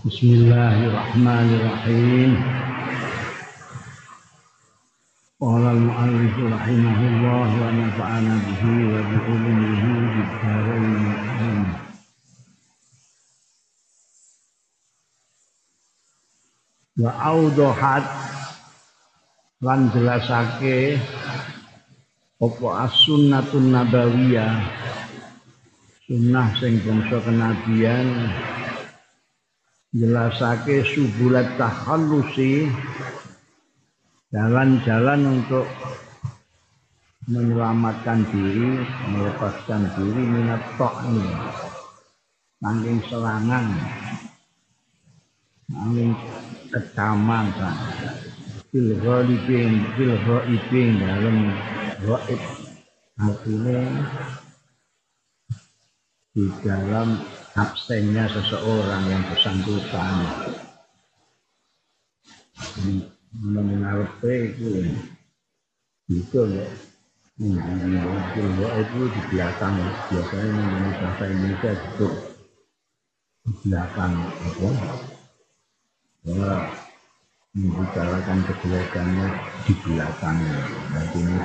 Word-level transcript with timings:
Bismillahirrahmanirrahim. 0.00 2.32
Qala 5.36 5.76
al-mu'allif 5.76 6.32
rahimahullah 6.32 7.48
wa 7.52 7.76
nafa'ana 7.76 8.40
bihi 8.40 8.88
wa 8.88 9.04
bi 9.04 9.16
ulumihi 9.20 9.92
bid-dharain 10.16 10.96
amin. 10.96 11.76
Wa 16.96 17.12
audahat 17.36 18.08
lan 19.60 19.92
jelasake 19.92 20.96
apa 22.40 22.88
as-sunnatun 22.88 23.76
nabawiyah 23.76 24.56
sunnah 26.08 26.48
sing 26.56 26.80
bangsa 26.80 27.20
kenabian 27.28 28.32
jelasake 29.92 30.88
subulat 30.88 31.52
takhallusi 31.60 32.64
jalan-jalan 34.32 35.44
untuk 35.44 35.68
menyelamatkan 37.28 38.24
diri, 38.32 38.80
melepaskan 39.12 39.92
diri 39.94 40.22
minat 40.24 40.64
tokni, 40.80 41.28
nanging 42.64 42.98
selangan, 43.06 43.68
nanging 45.68 46.16
kecaman 46.72 47.52
kan 47.60 47.76
fil 48.72 48.96
ghalibin 49.04 49.84
fil 49.94 50.16
ghaibin 50.24 50.88
dalam 50.96 51.36
ghaib. 52.00 52.40
Artinya 53.20 53.80
di 56.32 56.48
dalam 56.64 57.20
absennya 57.52 58.24
seseorang 58.32 59.02
yang 59.08 59.22
bersangkutan. 59.28 60.14
Mendengar 63.32 64.08
itu 64.20 64.68
itu 66.08 66.40
ya. 66.52 66.66
Ghaib 67.42 68.88
itu 68.92 69.02
di 69.08 69.20
belakang 69.32 69.74
biasanya 70.12 70.52
mengenai 70.52 70.92
bahasa 71.00 71.24
Indonesia 71.32 71.70
itu 71.74 72.08
di 73.42 73.52
belakang 73.66 74.12
apa? 74.20 74.68
Bahwa 76.22 76.54
membicarakan 77.52 78.38
kejelekannya 78.46 79.28
di 79.66 79.72
belakangnya. 79.80 80.60
Ini 81.12 81.36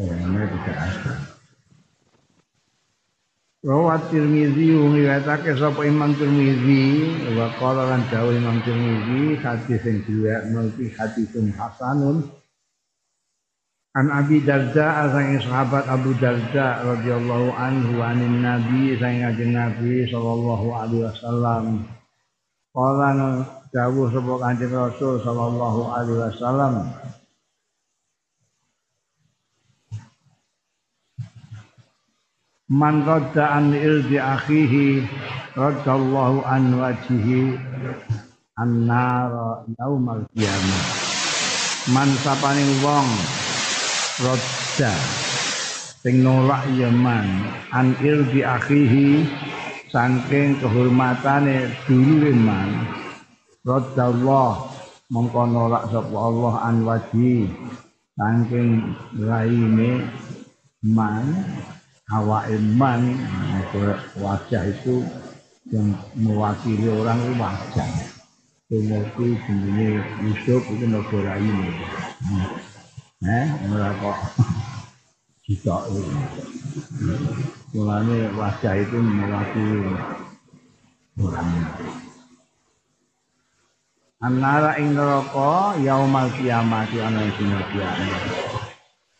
orangnya 0.00 0.42
tidak 0.48 0.76
ada. 0.76 1.37
Rawat 3.58 4.14
Tirmizi 4.14 4.70
ngriwayatake 4.70 5.58
sapa 5.58 5.82
Imam 5.82 6.14
Tirmizi 6.14 7.10
wa 7.34 7.50
qala 7.58 7.90
lan 7.90 8.06
dawuh 8.06 8.30
Imam 8.30 8.62
Tirmizi 8.62 9.34
hadis 9.42 9.82
sing 9.82 9.98
diriwayatno 10.06 10.70
iki 10.78 10.94
hadisun 10.94 11.50
hasanun. 11.58 12.22
An 13.98 14.14
Abi 14.14 14.46
Darda 14.46 15.10
sang 15.10 15.42
sahabat 15.42 15.90
Abu 15.90 16.14
Darda 16.22 16.86
radhiyallahu 16.86 17.50
anhu 17.50 17.98
anin 17.98 18.46
Nabi 18.46 18.94
sang 18.94 19.26
Nabi 19.26 20.06
sallallahu 20.06 20.66
alaihi 20.78 21.02
wasallam. 21.10 21.82
Qala 22.70 23.42
dawuh 23.74 24.06
sapa 24.14 24.34
Kanjeng 24.38 24.70
Rasul 24.70 25.18
sallallahu 25.18 25.82
alaihi 25.98 26.30
wasallam 26.30 26.94
Man 32.68 33.00
radda 33.08 33.56
an 33.56 33.72
irdi 33.72 34.20
akhihi 34.20 35.00
radallahu 35.56 36.44
an 36.44 36.76
wajhihi 36.76 37.56
annar 38.60 39.64
yaumal 39.80 40.20
qiyamah. 40.36 40.84
Man 41.96 42.12
sapane 42.20 42.68
wong 42.84 43.08
radda 44.20 44.92
sing 46.04 46.20
nolak 46.20 46.68
ya 46.76 46.92
man 46.92 47.24
an 47.72 47.96
irdi 48.04 48.44
akhihi 48.44 49.24
saking 49.88 50.60
kehormatane 50.60 51.72
dulure 51.88 52.36
man 52.36 52.68
Raddallah 53.64 54.68
mongko 55.08 55.42
nolak 55.48 55.88
sapa 55.88 56.12
Allah 56.12 56.54
an 56.68 56.84
waji 56.84 57.48
saking 58.12 58.92
raine 59.16 60.04
man 60.84 61.24
awake 62.08 62.56
man 62.76 63.20
wajah 64.16 64.64
itu 64.64 65.04
yang 65.68 65.92
mewakili 66.16 66.88
orang 66.88 67.20
itu 67.20 67.34
wajah. 67.36 67.88
Umurku 68.68 69.32
jenenge 69.48 70.04
Yusuf 70.28 70.60
itu 70.68 70.84
mergo 70.84 71.24
raine 71.24 71.72
eh 73.24 73.48
ora 73.72 73.90
kok 73.96 74.18
sitok 75.48 75.88
Mulane 77.72 78.28
wajah 78.36 78.74
itu 78.76 78.96
mewakili 79.00 79.96
orang 81.16 81.48
Anara 84.18 84.74
ing 84.82 84.98
neraka 84.98 85.78
yaumal 85.78 86.26
kiamat 86.34 86.90
ana 86.90 87.22
dina 87.38 87.60
kiamat. 87.70 88.22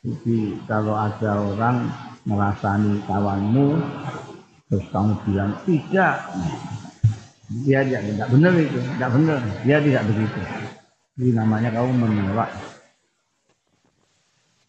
Jadi 0.03 0.59
kalau 0.67 0.99
ada 0.99 1.39
orang 1.39 1.87
merasani 2.29 3.01
kawanmu 3.09 3.81
terus 4.69 4.85
kamu 4.93 5.17
bilang 5.25 5.53
tidak. 5.65 6.29
Dia 7.65 7.81
tidak 7.81 8.05
tidak 8.05 8.29
benar 8.29 8.53
itu 8.61 8.77
tidak 8.77 9.11
benar. 9.17 9.41
Dia 9.65 9.79
tidak 9.81 10.03
begitu. 10.13 10.41
Ini 11.17 11.31
namanya 11.33 11.73
kamu 11.73 11.91
menolak. 11.97 12.53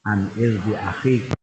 Anil 0.08 0.56
di 0.64 0.74
akhir 0.74 1.36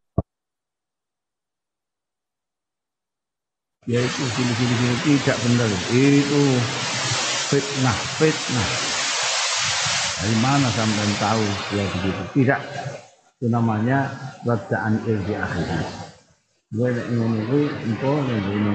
yaitu 3.86 4.24
sini 4.34 4.52
sini 4.56 4.74
sini 4.80 4.96
tidak 5.20 5.36
benar. 5.44 5.70
Itu 5.92 6.42
fitnah 7.52 7.98
fitnah. 8.16 8.68
Dari 10.16 10.36
mana 10.40 10.72
sampai 10.72 11.12
tahu 11.20 11.44
dia 11.76 11.84
begitu? 11.92 12.22
Tidak. 12.40 12.60
Itu 13.36 13.52
namanya 13.52 14.08
wadaan 14.48 14.96
ilmi 15.04 15.36
akhirnya 15.36 16.05
gue 16.74 16.90
ingin 16.90 17.46
itu 17.46 17.60
info 17.86 18.10
yang 18.26 18.42
ini 18.50 18.74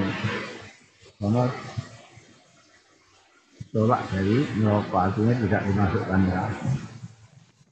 karena 1.20 1.44
tolak 3.68 4.00
dari 4.08 4.48
neraka 4.56 5.12
artinya 5.12 5.34
tidak 5.44 5.62
dimasukkan 5.68 6.20
neraka 6.24 6.68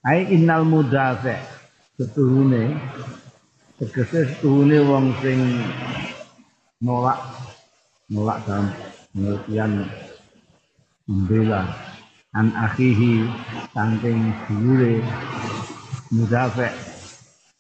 ai 0.05 0.29
innal 0.29 0.69
mudafi 0.69 1.41
setuhune 1.97 2.77
tegese 3.81 4.29
setuhune 4.37 4.77
wong 4.85 5.17
sing 5.25 5.41
nolak 6.85 7.17
nolak 8.13 8.45
dalam 8.45 8.69
pengertian 9.17 9.89
membela 11.09 11.65
an 12.37 12.53
akhihi 12.61 13.25
saking 13.73 14.37
dulure 14.53 15.01
mudafi 16.13 16.90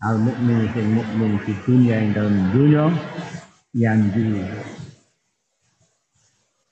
al 0.00 0.16
mukmin 0.16 0.64
sing 0.72 0.96
mukmin 0.96 1.36
di 1.44 1.52
dunia 1.68 2.00
yang 2.00 2.10
dalam 2.16 2.36
dunia 2.56 2.84
yang 3.76 4.00
di 4.16 4.40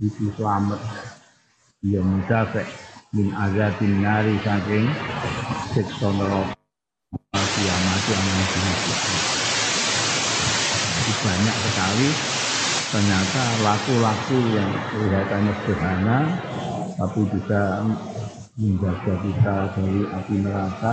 itu 0.01 0.33
selamat 0.33 0.81
dia 1.85 2.01
mudafi 2.01 2.65
min 3.13 3.29
azabin 3.37 4.01
nari 4.01 4.33
saking 4.41 4.89
siksa 5.77 6.09
neraka 6.09 7.43
kiamat 7.53 8.01
yang 8.09 8.25
banyak 11.21 11.57
sekali 11.69 12.09
ternyata 12.89 13.61
laku-laku 13.61 14.57
yang 14.57 14.73
kelihatannya 14.89 15.53
sederhana 15.53 16.19
tapi 16.97 17.21
bisa 17.29 17.85
menjaga 18.57 19.15
kita 19.21 19.57
dari 19.77 20.01
api 20.17 20.35
neraka 20.41 20.93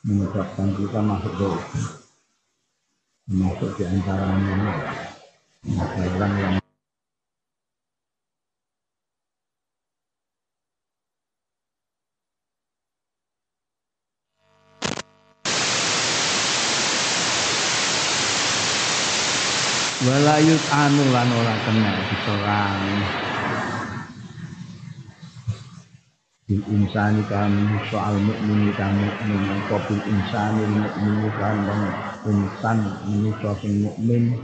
menyebabkan 0.00 0.68
kita 0.80 0.98
masuk 1.04 1.32
ke 1.36 1.48
masuk 3.30 3.70
di 3.76 3.84
antaranya 3.84 4.52
orang 5.60 6.32
yang 6.40 6.56
walayut 20.00 20.64
anu 20.72 21.04
lan 21.12 21.28
ora 21.28 21.54
kena 21.60 21.92
diserang 22.08 22.82
bil 26.50 26.66
insani 26.66 27.22
kan 27.30 27.46
soal 27.94 28.18
mukmin 28.18 28.74
kan 28.74 28.90
mukmin 28.90 29.38
apa 29.38 29.76
bil 29.86 30.02
insani 30.02 30.66
mukmin 30.66 31.30
kan 31.38 31.56
dan 31.62 31.80
insan 32.26 32.78
manusia 33.06 33.50
sing 33.62 33.86
mukmin. 33.86 34.34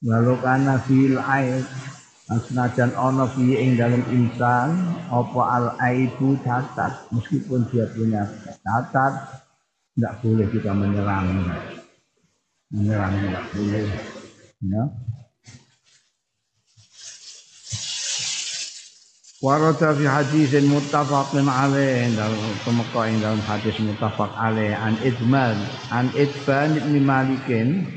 Walau 0.00 0.40
kana 0.40 0.80
fil 0.88 1.20
aid 1.20 1.60
Senajan 2.30 2.94
ono 2.94 3.26
fi 3.26 3.58
ing 3.58 3.74
dalam 3.74 4.06
insan 4.14 4.70
apa 5.10 5.40
al 5.50 5.66
aibu 5.82 6.38
cacat? 6.46 7.10
Meskipun 7.10 7.66
dia 7.74 7.90
punya 7.90 8.22
cacat 8.62 9.42
tidak 9.98 10.14
boleh 10.22 10.46
kita 10.46 10.70
menyerang. 10.70 11.26
Menyerang 12.70 13.12
tidak 13.18 13.44
boleh 13.50 13.82
ya 14.62 15.09
Warada 19.40 19.96
fi 19.96 20.04
hadisin 20.04 20.68
muttafaqin 20.68 21.48
alaih 21.48 22.12
dalam 22.12 22.44
pemeka 22.60 23.08
ing 23.08 23.24
dalam 23.24 23.40
hadis 23.48 23.72
muttafaq 23.80 24.28
alaih 24.36 24.76
an 24.76 25.00
Idman 25.00 25.56
an 25.88 26.12
Idban 26.12 26.76
bin 26.76 27.08
Malikin 27.08 27.88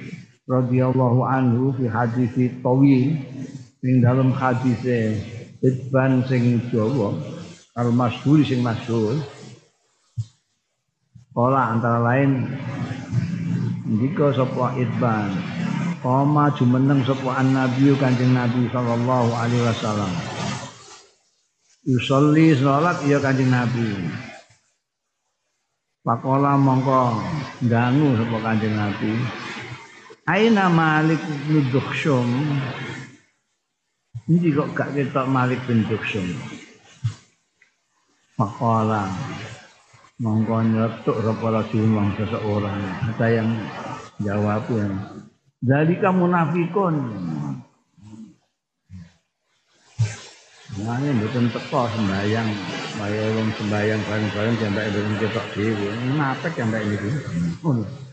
radhiyallahu 0.47 1.19
anhu 1.27 1.75
fi 1.75 1.91
hadis 1.91 2.31
tawil 2.63 3.19
ing 3.83 3.95
dalam 3.99 4.31
hadis 4.31 4.87
Idban 5.59 6.23
sing 6.31 6.63
Jawa 6.71 7.11
al 7.75 7.91
masyhur 7.91 8.39
sing 8.47 8.63
masyhur. 8.63 9.19
Kala 11.35 11.75
antara 11.75 11.99
lain 12.07 12.55
ndika 13.83 14.31
sapa 14.31 14.79
Idban? 14.79 15.27
Koma 15.99 16.55
jumeneng 16.55 17.03
sapa 17.03 17.35
an 17.35 17.51
Nabi 17.51 17.91
Kanjeng 17.99 18.31
Nabi 18.31 18.71
sallallahu 18.71 19.35
alaihi 19.35 19.67
wasallam 19.67 20.32
Yusolli 21.83 22.55
sholat 22.55 23.03
iya 23.03 23.19
kanjeng 23.19 23.51
Nabi. 23.51 23.83
Pakola 25.99 26.55
mongko 26.55 27.19
dangu 27.67 28.15
sapa 28.15 28.37
kanjeng 28.39 28.71
Nabi. 28.71 29.11
Aina 30.23 30.71
Malik 30.71 31.19
bin. 31.51 32.23
Ini 34.31 34.47
kok 34.55 34.71
gak 34.71 34.95
ketok 34.95 35.27
Malik 35.27 35.59
bin 35.67 35.83
Dukhsum. 35.83 36.23
Pakola 38.39 39.03
mongko 40.23 40.63
nyetuk 40.63 41.19
sapa 41.19 41.47
Rasulullah 41.51 42.07
seseorang. 42.15 42.79
Ada 43.11 43.27
yang 43.27 43.49
jawab 44.23 44.63
ya. 44.71 44.87
Dalika 45.59 46.15
munafikun. 46.15 46.95
Makanya 50.73 51.09
mboten 51.13 51.45
teko 51.53 51.85
sembayang, 51.85 52.49
kaya 52.97 53.23
wong 53.37 53.49
sembayang 53.61 54.01
bareng-bareng 54.09 54.55
jambake 54.57 54.89
mboten 54.89 55.15
ketok 55.21 55.45
dhewe. 55.53 55.87
Munafik 56.09 56.51
jambake 56.57 56.85
niku. 56.89 57.09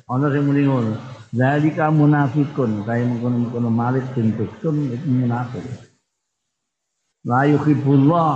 Ana 0.04 0.26
sing 0.28 0.42
muni 0.44 0.62
ngono. 0.68 0.92
Zalika 1.32 1.88
munafikun, 1.88 2.84
kaya 2.84 3.06
mengkono-mengkono 3.06 3.70
Malik 3.72 4.04
bin 4.12 4.36
Duksum 4.36 4.92
itu 4.92 5.08
munafik. 5.08 5.64
La 7.24 7.48
yuhibbullah, 7.48 8.32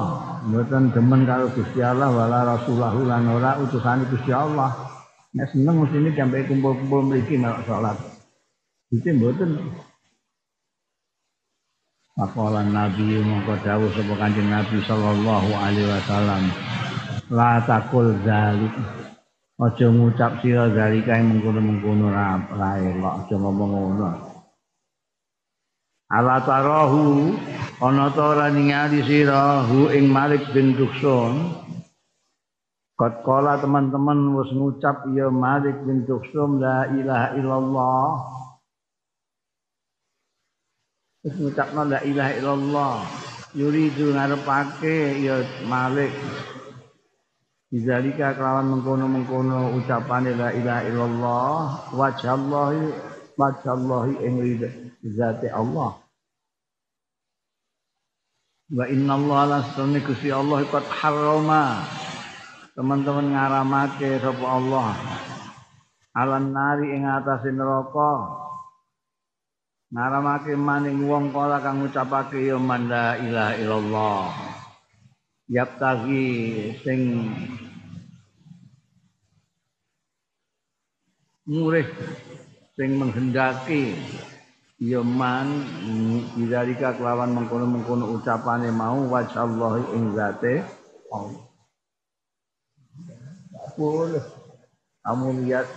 mboten 0.48 0.96
demen 0.96 1.28
karo 1.28 1.52
Gusti 1.52 1.84
Allah 1.84 2.08
wala 2.08 2.56
Rasulullah 2.56 2.96
lan 2.96 3.28
ora 3.28 3.60
utusane 3.60 4.08
Allah. 4.32 4.72
Nek 5.34 5.50
seneng 5.52 5.84
mesti 5.84 6.00
ini 6.00 6.16
jambake 6.16 6.48
kumpul-kumpul 6.48 7.12
mriki 7.12 7.36
nek 7.36 7.66
salat. 7.68 7.98
Itu 8.88 9.10
mboten 9.20 9.58
Pakola 12.14 12.62
Nabi 12.62 13.18
mongko 13.18 13.58
dawuh 13.66 13.90
sapa 13.90 14.14
Kanjeng 14.14 14.46
Nabi 14.46 14.78
sallallahu 14.86 15.50
alaihi 15.50 15.90
wasallam. 15.90 16.42
La 17.34 17.58
takul 17.66 18.14
zalik. 18.22 18.70
Aja 19.58 19.86
ngucap 19.90 20.38
sira 20.42 20.70
zalika 20.70 21.14
mengkono-mengkono 21.18 22.10
ra 22.10 22.38
elok, 22.78 23.26
aja 23.26 23.34
ngomong 23.38 23.70
ngono. 23.70 24.10
Ala 26.10 26.38
tarahu 26.42 27.34
ana 27.82 28.10
ta 28.14 28.22
ora 28.34 28.46
ningali 28.50 29.02
sira 29.02 29.66
hu 29.66 29.90
ing 29.90 30.06
Malik 30.06 30.42
bin 30.54 30.78
Duksun. 30.78 31.66
Kot 32.94 33.26
kala 33.26 33.58
teman-teman 33.58 34.38
wis 34.38 34.54
ngucap 34.54 35.02
ya 35.18 35.26
Malik 35.26 35.82
bin 35.82 36.06
Duksum 36.06 36.62
la 36.62 36.86
ilaha 36.94 37.34
illallah 37.34 38.06
Terus 41.24 41.40
ngucapno 41.40 41.88
la 41.88 42.04
ilaha 42.04 42.32
illallah. 42.36 42.96
Yuridu 43.56 44.12
ngarepake 44.12 45.24
ya 45.24 45.40
Malik. 45.64 46.12
Bizalika 47.72 48.36
kelawan 48.36 48.68
mengkono-mengkono 48.68 49.72
ucapane 49.72 50.36
la 50.36 50.52
ilaha 50.52 50.84
illallah 50.84 51.56
wajallahi 51.96 52.92
wajallahi 53.40 54.20
ing 54.20 54.36
zati 55.16 55.48
Allah. 55.48 55.96
Wa 58.68 58.84
inna 58.84 59.16
Allah 59.16 59.40
lasani 59.48 60.04
kusi 60.04 60.28
Allah 60.28 60.60
ikut 60.60 60.84
harama. 60.92 61.88
Teman-teman 62.76 63.32
ngaramake 63.32 64.20
sapa 64.20 64.44
Allah. 64.44 64.92
Alan 66.12 66.52
nari 66.52 67.00
ing 67.00 67.08
atase 67.08 67.48
neraka 67.48 68.44
ngaramake 69.94 70.58
maning 70.58 71.06
wong 71.06 71.30
kala 71.30 71.62
kang 71.62 71.78
ngucapake 71.78 72.50
ya 72.50 72.58
manda 72.58 73.14
illallah. 73.14 74.34
Yaptagi 75.46 76.26
sing 76.82 77.00
murih 81.46 81.86
sing 82.74 82.98
menghendaki 82.98 83.94
ya 84.82 84.98
man 84.98 85.62
bidzalika 86.34 86.98
kelawan 86.98 87.30
mengkono-mengkono 87.30 88.18
ucapane 88.18 88.74
mau 88.74 88.98
wajallah 89.06 89.78
ing 89.94 90.10
zate 90.18 90.66
Allah. 91.14 91.46
Boleh. 93.78 94.26
Kamu 95.06 95.44
lihat 95.44 95.68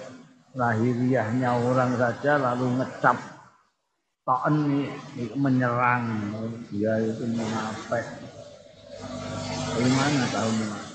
lahiriahnya 0.57 1.53
orang 1.53 1.93
saja 2.01 2.41
lalu 2.41 2.81
ngecap 2.81 3.36
Ta'an 4.27 4.83
menyerang 5.39 6.35
dia 6.67 6.99
itu 6.99 7.23
munafik. 7.31 8.03
Bagaimana 9.71 10.27
tahu 10.35 10.49
munafik? 10.51 10.87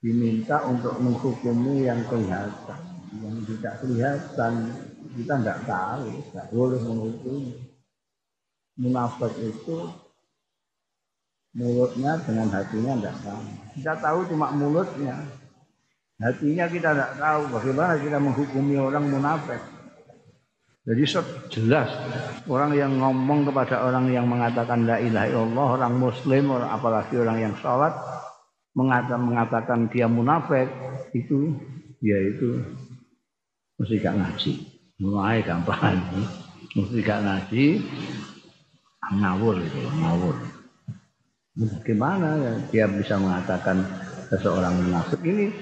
Diminta 0.00 0.64
untuk 0.64 0.96
menghukumi 1.04 1.84
yang 1.84 2.00
kelihatan, 2.08 2.80
yang 3.20 3.36
tidak 3.44 3.74
kelihatan 3.84 4.72
kita 5.20 5.34
tidak 5.36 5.60
tahu, 5.68 6.08
tidak 6.32 6.46
boleh 6.48 6.80
menghukumi. 6.80 7.52
Munafik 8.80 9.34
itu 9.42 9.84
mulutnya 11.52 12.24
dengan 12.24 12.48
hatinya 12.48 12.96
tidak 12.96 13.16
sama. 13.20 13.52
Kita 13.76 13.94
tahu 14.00 14.18
cuma 14.32 14.48
mulutnya, 14.56 15.28
hatinya 16.24 16.64
kita 16.72 16.88
tidak 16.96 17.12
tahu. 17.20 17.40
Bagaimana 17.52 18.00
kita 18.00 18.16
menghukumi 18.16 18.80
orang 18.80 19.12
munafik? 19.12 19.77
Jadi 20.88 21.04
jelas 21.52 21.92
orang 22.48 22.72
yang 22.72 22.96
ngomong 22.96 23.44
kepada 23.44 23.84
orang 23.84 24.08
yang 24.08 24.24
mengatakan 24.24 24.88
la 24.88 24.96
ilaha 24.96 25.28
illallah, 25.28 25.68
orang 25.76 25.94
muslim, 26.00 26.48
orang 26.48 26.70
apalagi 26.72 27.14
orang 27.20 27.38
yang 27.44 27.54
sholat 27.60 27.92
mengatakan, 28.72 29.20
mengatakan 29.20 29.78
dia 29.92 30.08
munafik 30.08 30.64
itu 31.12 31.52
dia 32.00 32.16
itu 32.32 32.64
mesti 33.76 34.00
gak 34.00 34.16
ngaji. 34.16 34.52
Mulai 35.04 35.44
gampang. 35.44 36.00
Mesti 36.72 36.98
gak 37.04 37.20
ngaji 37.20 37.64
ngawur 39.08 39.56
itu, 39.60 39.80
ngawur. 39.92 40.36
Bagaimana 41.58 42.28
ya 42.40 42.52
dia 42.72 42.84
bisa 42.88 43.20
mengatakan 43.20 43.84
seseorang 44.32 44.72
munafik 44.84 45.20
ini 45.20 45.52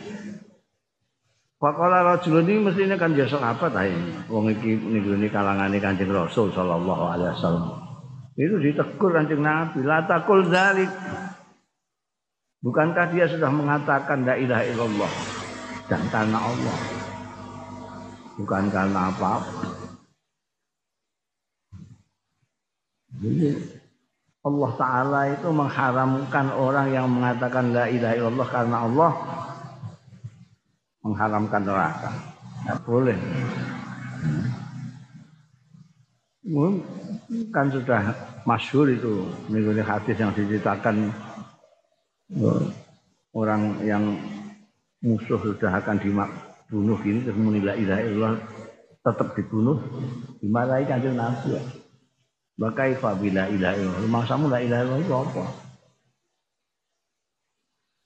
Pakola 1.67 1.99
rajul 2.07 2.47
ini 2.47 2.63
mestinya 2.63 2.95
kan 2.95 3.11
biasa 3.11 3.43
apa 3.43 3.67
ta 3.67 3.83
Wong 4.31 4.55
iki 4.55 4.79
ini 4.79 5.27
kalangane 5.27 5.83
Kanjeng 5.83 6.15
Rasul 6.15 6.55
sallallahu 6.55 7.11
alaihi 7.11 7.35
wasallam. 7.35 7.75
Itu 8.39 8.63
ditegur 8.63 9.11
Kanjeng 9.11 9.43
Nabi, 9.43 9.83
la 9.83 10.07
takul 10.07 10.47
dzalik. 10.47 10.87
Bukankah 12.63 13.11
dia 13.11 13.27
sudah 13.27 13.51
mengatakan 13.51 14.23
la 14.23 14.39
ilaha 14.39 14.63
illallah 14.63 15.13
dan 15.91 16.07
karena 16.07 16.39
Allah. 16.39 16.79
Bukan 18.39 18.65
karena 18.71 19.01
apa-apa. 19.11 19.67
Jadi 23.19 23.49
Allah 24.47 24.71
Ta'ala 24.79 25.21
itu 25.35 25.49
mengharamkan 25.51 26.47
orang 26.55 26.95
yang 26.95 27.11
mengatakan 27.11 27.75
la 27.75 27.91
ilaha 27.91 28.15
illallah 28.15 28.49
karena 28.55 28.87
Allah 28.87 29.36
mengharamkan 31.07 31.63
neraka. 31.63 32.11
Tidak 32.67 32.79
boleh. 32.83 33.19
Kan 37.55 37.67
sudah 37.71 38.15
masyhur 38.47 38.87
itu 38.91 39.27
mengikuti 39.51 39.83
hadis 39.83 40.17
yang 40.19 40.31
diceritakan 40.35 41.11
orang 43.35 43.63
yang 43.83 44.05
musuh 45.03 45.39
sudah 45.39 45.79
akan 45.79 45.99
dibunuh 46.03 46.99
ini 47.03 47.23
terus 47.23 47.39
menilai 47.39 47.79
ilaha 47.79 48.03
illallah 48.03 48.35
tetap 49.07 49.29
dibunuh 49.39 49.79
dimarahi 50.43 50.87
kanjeng 50.87 51.15
Nabi 51.15 51.55
ya. 51.55 51.63
Bakai 52.57 52.97
fabila 52.97 53.47
ilaha 53.53 53.75
illallah. 53.77 54.11
Mangsamu 54.11 54.49
la 54.49 54.59
ilaha 54.65 54.83
illallah 54.83 55.03
itu 55.05 55.15
apa? 55.15 55.45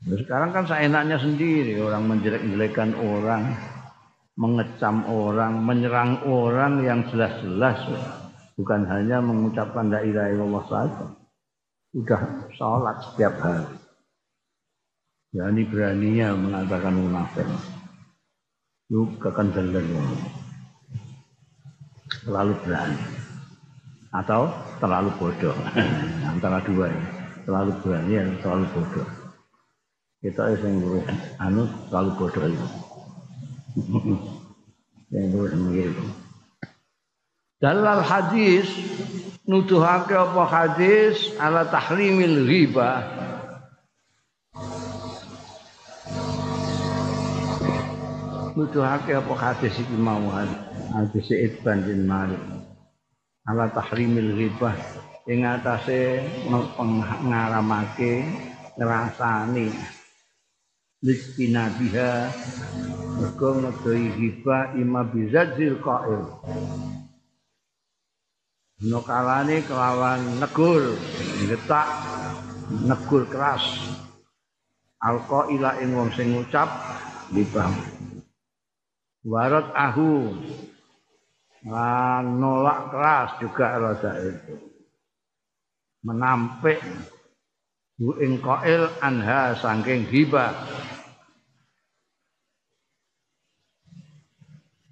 Sekarang 0.00 0.56
kan 0.56 0.64
seenaknya 0.64 1.20
sendiri 1.20 1.76
orang 1.76 2.08
menjelek-jelekan 2.08 2.96
orang, 2.96 3.52
mengecam 4.40 5.04
orang, 5.04 5.60
menyerang 5.60 6.24
orang 6.24 6.80
yang 6.80 7.04
jelas-jelas 7.12 7.76
bukan 8.56 8.88
hanya 8.88 9.20
mengucapkan 9.20 9.92
la 9.92 10.00
ilaha 10.00 10.28
illallah 10.32 10.64
saja. 10.72 11.06
Sudah 11.92 12.20
sholat 12.56 12.96
setiap 13.12 13.34
hari. 13.44 13.76
Berani 15.36 15.62
beraninya 15.68 16.28
mengatakan 16.32 16.94
munafik. 16.96 17.46
Lu 18.88 19.04
akan 19.20 19.46
jalan 19.52 19.84
Terlalu 22.24 22.54
berani. 22.64 23.00
Atau 24.10 24.48
terlalu 24.80 25.10
bodoh. 25.20 25.54
Antara 26.32 26.58
dua 26.64 26.88
ya. 26.88 27.02
Terlalu 27.44 27.72
berani 27.84 28.12
dan 28.16 28.34
terlalu 28.42 28.66
bodoh 28.74 29.19
kita 30.20 30.52
sing 30.60 30.84
luwih 30.84 31.00
anu 31.40 31.64
terlalu 31.88 32.10
bodoh 32.20 32.44
itu. 32.44 32.68
yang 35.16 35.32
luwih 35.32 35.52
mirip. 35.56 35.96
Dalal 37.56 38.04
hadis 38.04 38.68
nuduhake 39.48 40.12
apa 40.12 40.44
hadis 40.44 41.32
ala 41.40 41.64
tahrimil 41.72 42.44
riba. 42.44 43.00
Nuduhake 48.52 49.16
apa 49.16 49.34
hadis 49.40 49.72
iki 49.72 49.96
mau 49.96 50.20
hadis 50.28 51.32
Ibn 51.32 51.80
bin 51.80 52.04
Malik. 52.04 52.44
Ala 53.48 53.72
tahrimil 53.72 54.36
riba 54.36 54.76
ing 55.24 55.48
atase 55.48 56.20
ngaramake 57.24 58.28
ngrasani 58.76 59.99
listina 61.00 61.72
biha 61.80 62.28
mergo 63.16 63.50
ngedoi 63.56 64.06
hiba 64.20 64.76
ima 64.76 65.00
bizadzil 65.04 65.80
qail. 65.80 66.24
No 68.80 69.04
kalane 69.04 69.60
kelawan 69.64 70.40
negur 70.40 70.96
getak 71.48 71.88
negur 72.84 73.24
keras. 73.28 73.64
Alqa 75.00 75.48
ila 75.48 75.80
ing 75.80 75.96
wong 75.96 76.12
sing 76.12 76.36
ngucap 76.36 76.68
libah 77.32 77.72
warat 79.24 79.68
ahu 79.76 80.32
nolak 82.24 82.80
keras 82.92 83.30
juga 83.40 83.66
rasa 83.80 84.10
itu. 84.20 84.54
Menampik 86.00 86.80
bu 88.00 88.16
ing 88.16 88.40
qail 88.40 88.88
anha 89.04 89.52
saking 89.60 90.08
hibah 90.08 90.56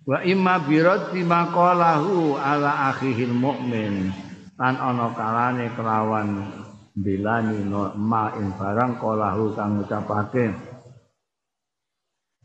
wa 0.05 0.21
imma 0.21 0.61
biraddi 0.69 1.25
maqalahu 1.25 2.37
ala 2.37 2.93
akhihil 2.93 3.33
mu'min. 3.33 4.13
Lan 4.59 4.75
ana 4.75 5.15
kalane 5.15 5.71
kelawan 5.73 6.51
bilani 6.99 7.65
ma 7.97 8.35
ing 8.37 8.53
barang 8.59 8.99
qalahu 8.99 9.55
kang 9.57 9.79
ngucapake. 9.79 10.51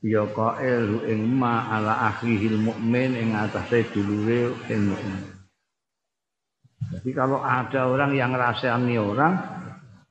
Ya 0.06 0.24
qail 0.32 1.04
ing 1.10 1.28
ma 1.28 1.68
ala 1.74 2.08
akhihil 2.14 2.62
mu'min 2.62 3.20
ing 3.20 3.36
atase 3.36 3.84
dulure 3.92 4.56
ing 4.72 4.94
mukmin 4.94 5.34
jadi 6.92 7.10
kalau 7.16 7.40
ada 7.42 7.90
orang 7.90 8.12
yang 8.14 8.36
ngerasani 8.36 8.96
orang 9.00 9.63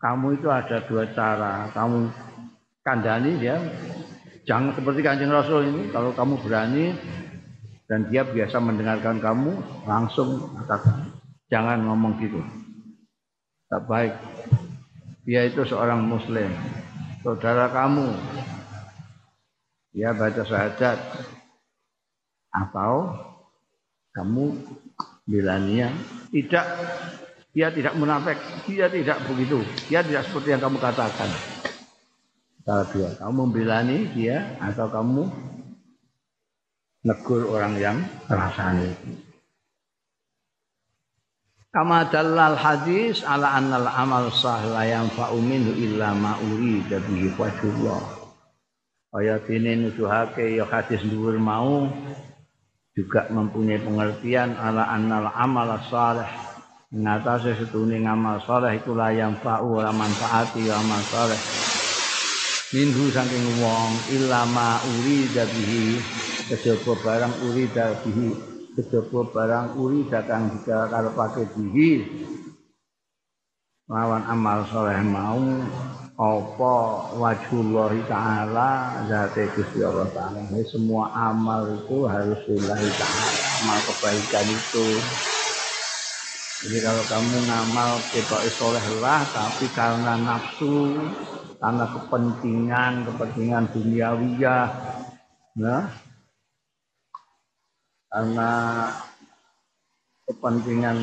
kamu 0.02 0.42
itu 0.42 0.50
ada 0.50 0.82
dua 0.82 1.06
cara. 1.14 1.70
Kamu 1.70 2.10
kandani 2.82 3.38
dia 3.38 3.54
jangan 4.42 4.74
seperti 4.74 5.00
kanjeng 5.06 5.30
Rasul 5.30 5.70
ini. 5.70 5.82
Kalau 5.94 6.10
kamu 6.10 6.42
berani 6.42 6.90
dan 7.86 8.10
dia 8.10 8.26
biasa 8.26 8.58
mendengarkan 8.58 9.22
kamu 9.22 9.62
langsung 9.86 10.58
katakan 10.58 11.14
jangan 11.46 11.86
ngomong 11.86 12.18
gitu. 12.18 12.42
Tak 13.70 13.86
baik. 13.86 14.14
Dia 15.22 15.46
itu 15.46 15.62
seorang 15.62 16.02
muslim. 16.02 16.50
Saudara 17.22 17.70
kamu. 17.70 18.10
Dia 19.94 20.10
baca 20.10 20.42
syahadat. 20.42 20.98
Atau 22.52 23.16
kamu 24.12 24.60
bilania 25.24 25.88
tidak 26.34 26.66
dia 27.52 27.68
tidak 27.68 27.94
munafik. 28.00 28.40
Dia 28.64 28.88
tidak 28.88 29.20
begitu. 29.28 29.60
Dia 29.92 30.00
tidak 30.00 30.24
seperti 30.24 30.56
yang 30.56 30.62
kamu 30.64 30.80
katakan. 30.80 31.28
Salah 32.62 32.86
dua 32.94 33.10
kamu 33.18 33.34
membilani 33.44 33.98
dia 34.14 34.56
atau 34.62 34.86
kamu 34.86 35.26
negur 37.02 37.50
orang 37.50 37.74
yang 37.74 37.98
rasanya 38.30 38.94
Kama 41.72 42.06
dalal 42.12 42.54
hadis 42.54 43.24
ala 43.24 43.56
annal 43.56 43.88
amal 43.88 44.28
sahih 44.28 44.76
la 44.76 44.84
yanfa'u 44.84 45.40
minhu 45.40 45.72
illa 45.72 46.12
ma 46.12 46.36
urida 46.36 47.00
bihi 47.00 47.32
wajhullah. 47.32 48.28
Kaya 49.08 49.40
dene 49.40 49.80
nuduhake 49.80 50.52
ya 50.52 50.68
hadis 50.68 51.00
dhuwur 51.00 51.40
mau 51.40 51.88
juga 52.92 53.24
mempunyai 53.32 53.80
pengertian 53.80 54.52
ala 54.60 54.84
annal 54.84 55.32
amal 55.32 55.80
salih 55.88 56.28
ngatasi 56.92 57.56
setune 57.56 58.04
ngamal 58.04 58.36
saleh 58.44 58.76
iku 58.76 58.92
la 58.92 59.08
yanfa'u 59.08 59.80
ora 59.80 59.88
manfaati 59.96 60.68
ya 60.68 60.76
amal 60.76 61.00
saleh. 61.08 61.40
Minhu 62.72 63.08
saking 63.08 63.60
wong 63.60 63.96
illa 64.12 64.44
ma 64.44 64.80
urida 64.80 65.48
bihi 65.48 65.96
kejaba 66.52 66.92
barang 67.00 67.34
uri 67.48 67.64
bihi 67.72 68.28
kejaba 68.76 69.20
barang 69.28 69.66
uri 69.80 70.04
kang 70.08 70.52
dikarepake 70.52 71.48
bihi. 71.56 71.92
Lawan 73.88 74.24
amal 74.28 74.64
soleh 74.68 75.00
mau 75.04 75.40
apa 76.16 76.74
wajhullah 77.16 77.92
taala 78.08 79.00
zate 79.08 79.48
Gusti 79.56 79.80
Allah 79.80 80.08
taala. 80.12 80.40
Semua 80.64 81.12
amal 81.12 81.72
itu 81.76 82.04
harus 82.04 82.40
lillahi 82.48 82.88
taala. 83.00 83.32
Amal 83.64 83.80
kebaikan 83.84 84.48
itu 84.48 85.00
jadi 86.62 86.78
kalau 86.78 87.04
kamu 87.10 87.36
ngamal 87.50 87.90
kita 88.14 88.38
soleh 88.54 88.86
lah 89.02 89.26
tapi 89.34 89.66
karena 89.74 90.14
nafsu 90.14 90.94
karena 91.58 91.84
kepentingan 91.90 92.92
kepentingan 93.06 93.64
duniawiyah 93.74 94.66
nah 95.58 95.90
karena 98.12 98.50
kepentingan 100.30 100.96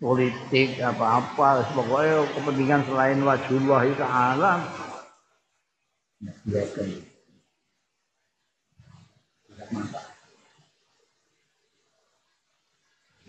politik 0.00 0.80
apa-apa 0.80 1.68
pokoknya 1.76 2.24
kepentingan 2.32 2.80
selain 2.88 3.20
wajullah 3.20 3.84
itu 3.84 4.04
alam. 4.04 4.60
Tidak 6.48 6.66
mantap 9.70 10.04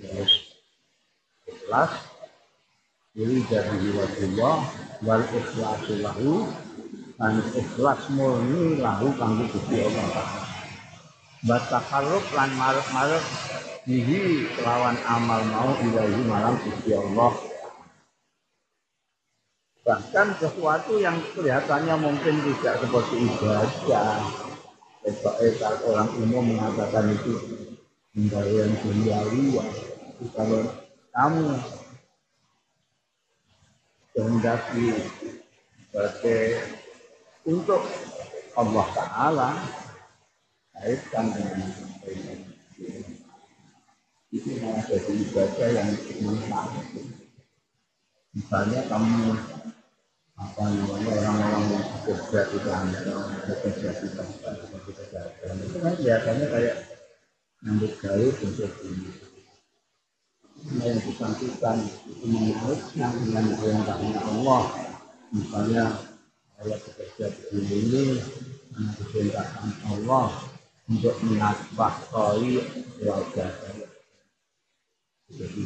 terus 0.01 0.50
dari 3.47 3.87
wajullah 3.95 4.57
wal 5.07 5.23
ikhlasu 5.31 6.03
lahu 6.03 6.51
dan 7.15 7.39
ikhlas 7.55 8.01
murni 8.11 8.83
lahu 8.83 9.15
kanggo 9.15 9.47
Gusti 9.55 9.79
Allah. 9.79 10.27
Batakaruk 11.47 12.27
lan 12.35 12.51
maruk-maruk 12.59 13.23
bihi 13.87 14.51
kelawan 14.59 14.99
amal 15.07 15.41
mau 15.47 15.71
ilahi 15.79 16.21
malam 16.27 16.59
Gusti 16.59 16.91
Allah. 16.91 17.31
Bahkan 19.81 20.27
sesuatu 20.37 21.01
yang 21.01 21.17
kelihatannya 21.33 21.95
mungkin 21.97 22.35
tidak 22.45 22.85
seperti 22.85 23.15
ibadah 23.25 24.21
Etak 25.01 25.81
orang 25.89 26.13
umum 26.21 26.53
mengatakan 26.53 27.09
itu 27.09 27.33
yang 28.13 28.69
duniawi 28.85 29.57
kalau 30.37 30.61
kamu 31.11 31.59
kehendaki 34.15 34.87
sebagai 35.87 36.43
untuk 37.47 37.83
Allah 38.55 38.87
Ta'ala 38.95 39.49
kaitkan 40.75 41.31
dengan 41.35 41.67
itu 44.31 44.49
malah 44.63 44.83
jadi 44.87 45.11
ibadah 45.27 45.69
yang 45.75 45.89
manfaat. 46.23 46.87
Misalnya 48.31 48.79
kamu 48.87 49.35
apa 50.39 50.63
namanya 50.71 51.09
orang-orang 51.19 51.63
yang 51.67 51.85
bekerja 52.07 52.39
di 52.49 52.59
kantor, 52.63 53.23
bekerja 53.45 53.89
di 53.99 54.07
tempat 54.15 54.53
seperti 54.63 54.91
pedagang 54.95 55.59
itu 55.59 55.77
kan 55.77 55.93
biasanya 55.99 56.45
kayak 56.47 56.75
nyambut 57.61 57.93
gawe 57.99 58.27
besok 58.39 58.73
ini. 58.87 59.30
Yang 60.69 61.01
bersangkutan 61.01 61.77
itu 61.81 62.25
menurutnya 62.29 63.07
dengan 63.17 63.45
perintahnya 63.57 64.19
Allah. 64.21 64.63
Misalnya 65.31 65.83
saya 66.59 66.75
bekerja 66.77 67.25
begini 67.49 67.77
ini 67.81 68.03
perintahkan 69.01 69.69
Allah 69.89 70.29
untuk 70.85 71.15
menasbah 71.25 71.95
koi 72.13 72.61
keluarga 72.99 73.45
saya. 73.49 73.87
Jadi 75.31 75.63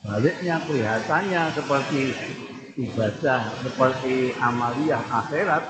Baliknya 0.00 0.56
kelihatannya 0.64 1.42
seperti 1.52 2.02
ibadah, 2.80 3.52
seperti 3.60 4.32
amaliyah 4.40 5.04
akhirat, 5.04 5.64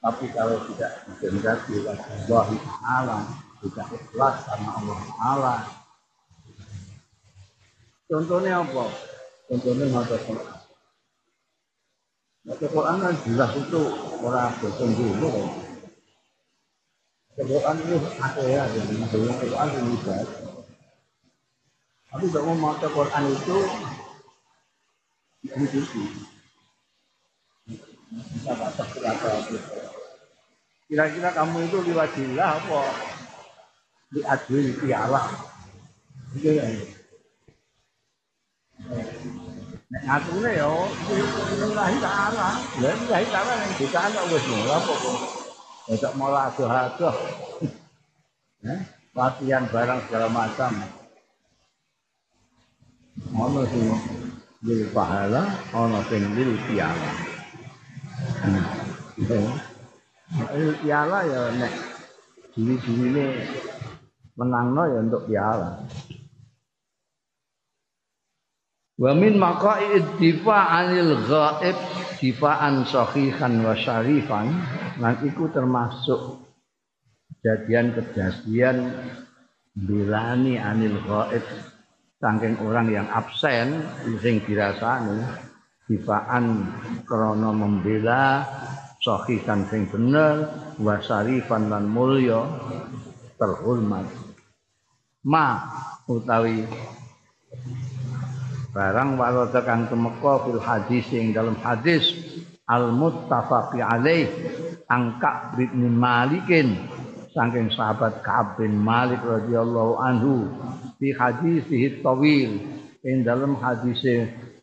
tapi 0.00 0.32
kalau 0.32 0.56
tidak 0.72 1.04
dikehendaki 1.12 1.84
Allah 1.84 2.48
Ta'ala, 2.48 3.18
tidak 3.60 3.86
ikhlas 3.92 4.36
karena 4.48 4.70
Allah 4.72 4.98
Ta'ala. 5.04 5.54
Contohnya 8.08 8.64
apa? 8.64 8.84
Contohnya 9.52 9.86
mata 9.92 10.16
Quran. 10.24 10.58
Mata 12.48 12.66
Quran 12.66 12.96
kan 12.96 13.14
jelas 13.28 13.52
itu 13.60 13.82
orang 14.24 14.56
bersembunyi. 14.64 15.30
Quran 17.40 17.76
itu 17.84 17.96
ada 18.20 18.44
ya, 18.48 18.62
jadi 18.72 18.94
Quran 19.04 19.68
itu 19.68 19.90
ibadah. 20.00 20.28
Tapi 22.10 22.26
kalau 22.32 22.56
membaca 22.56 22.88
Quran 22.88 23.24
itu 23.30 23.56
diikuti. 25.44 26.02
Bisa 28.10 28.52
baca 28.58 28.82
berapa 28.90 29.28
Kira-kira 30.90 31.30
kamu 31.30 31.70
itu 31.70 31.78
liwajillah 31.86 32.50
apa? 32.58 32.82
Di 34.10 34.20
adil 34.26 34.74
piala. 34.82 35.22
Itu 36.34 36.50
ya. 36.50 36.66
Nek 39.90 40.02
ngatune 40.02 40.50
ya 40.50 40.66
lillahi 41.62 41.96
ta'ala. 42.02 42.48
Lah 42.58 42.94
lillahi 42.98 43.26
ta'ala 43.30 43.52
yang 43.54 43.72
dicana 43.78 44.20
wis 44.34 44.44
mula 44.50 44.74
apa 44.82 44.92
kok. 44.98 45.18
Tidak 45.94 46.12
malah 46.18 46.50
adoh-adoh. 46.50 47.16
Latihan 49.14 49.64
barang 49.70 50.00
segala 50.10 50.26
macam 50.26 50.74
ana 53.30 53.62
sing 53.68 53.86
dil 54.64 54.82
pahala 54.92 55.42
ana 55.72 56.00
sing 56.08 56.24
dil 56.34 56.56
piala 56.68 57.10
il 59.20 59.69
piala 60.82 61.26
ya 61.26 61.42
nek 61.58 61.72
diri-dirine 62.54 63.26
menangno 64.38 64.82
ya 64.86 64.98
untuk 65.02 65.26
piala. 65.26 65.82
Wa 69.00 69.16
min 69.16 69.40
maqaid 69.40 70.20
difa 70.20 70.58
anil 70.76 71.16
ghaib 71.24 71.76
difaan 72.20 72.84
sahihan 72.84 73.64
wa 73.64 73.72
syarifan 73.72 74.52
lan 75.00 75.16
iku 75.24 75.48
termasuk 75.48 76.36
kejadian-kejadian 77.40 78.92
bilani 79.72 80.60
anil 80.60 81.00
ghaib. 81.04 81.44
Saking 82.20 82.60
orang 82.60 82.92
yang 82.92 83.08
absen 83.08 83.80
sing 84.20 84.44
dirasani 84.44 85.24
difaan 85.88 86.68
krana 87.08 87.48
membela 87.48 88.44
sahihan 89.00 89.64
sing 89.72 89.88
bener 89.88 90.48
wasarifan 90.76 91.72
lan 91.72 91.88
mulya 91.88 92.44
terhormat. 93.40 94.04
Ma 95.24 95.64
utawi 96.08 96.64
barang 98.70 99.18
warada 99.18 99.60
kang 99.66 99.90
temeka 99.90 100.46
fil 100.46 100.62
hadis 100.62 101.08
ing 101.10 101.34
dalam 101.34 101.58
hadis 101.58 102.14
al 102.70 102.94
muttafaqi 102.94 103.82
alaih 103.82 104.30
angka 104.86 105.58
bin 105.58 105.90
malikin 105.90 106.78
saking 107.30 107.70
sahabat 107.74 108.22
Ka'ab 108.26 108.58
bin 108.58 108.78
Malik 108.78 109.22
radhiyallahu 109.22 110.02
anhu 110.02 110.50
fi 110.98 111.14
hadisihi 111.14 112.02
tawil 112.02 112.58
ing 113.06 113.16
dalam 113.22 113.58
hadis 113.58 114.02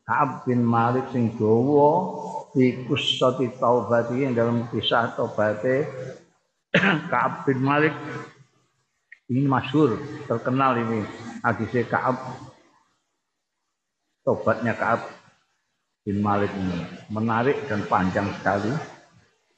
Ka'ab 0.04 0.48
bin 0.48 0.64
Malik 0.64 1.08
sing 1.16 1.36
dawa 1.40 2.16
fi 2.58 2.90
qissati 2.90 3.54
taubati 3.62 4.26
ing 4.26 4.34
dalam 4.34 4.66
kisah 4.74 5.14
taubate 5.14 5.86
Ka'ab 7.14 7.46
bin 7.46 7.62
Malik 7.62 7.94
ini 9.28 9.44
masyhur 9.44 10.00
terkenal 10.24 10.80
ini. 10.80 11.04
Hadis 11.44 11.70
Ka'ab. 11.92 12.16
Tobatnya 14.24 14.72
Ka'ab 14.72 15.04
bin 16.08 16.24
Malik 16.24 16.48
ini. 16.56 16.80
Menarik 17.12 17.60
dan 17.68 17.84
panjang 17.92 18.32
sekali. 18.40 18.72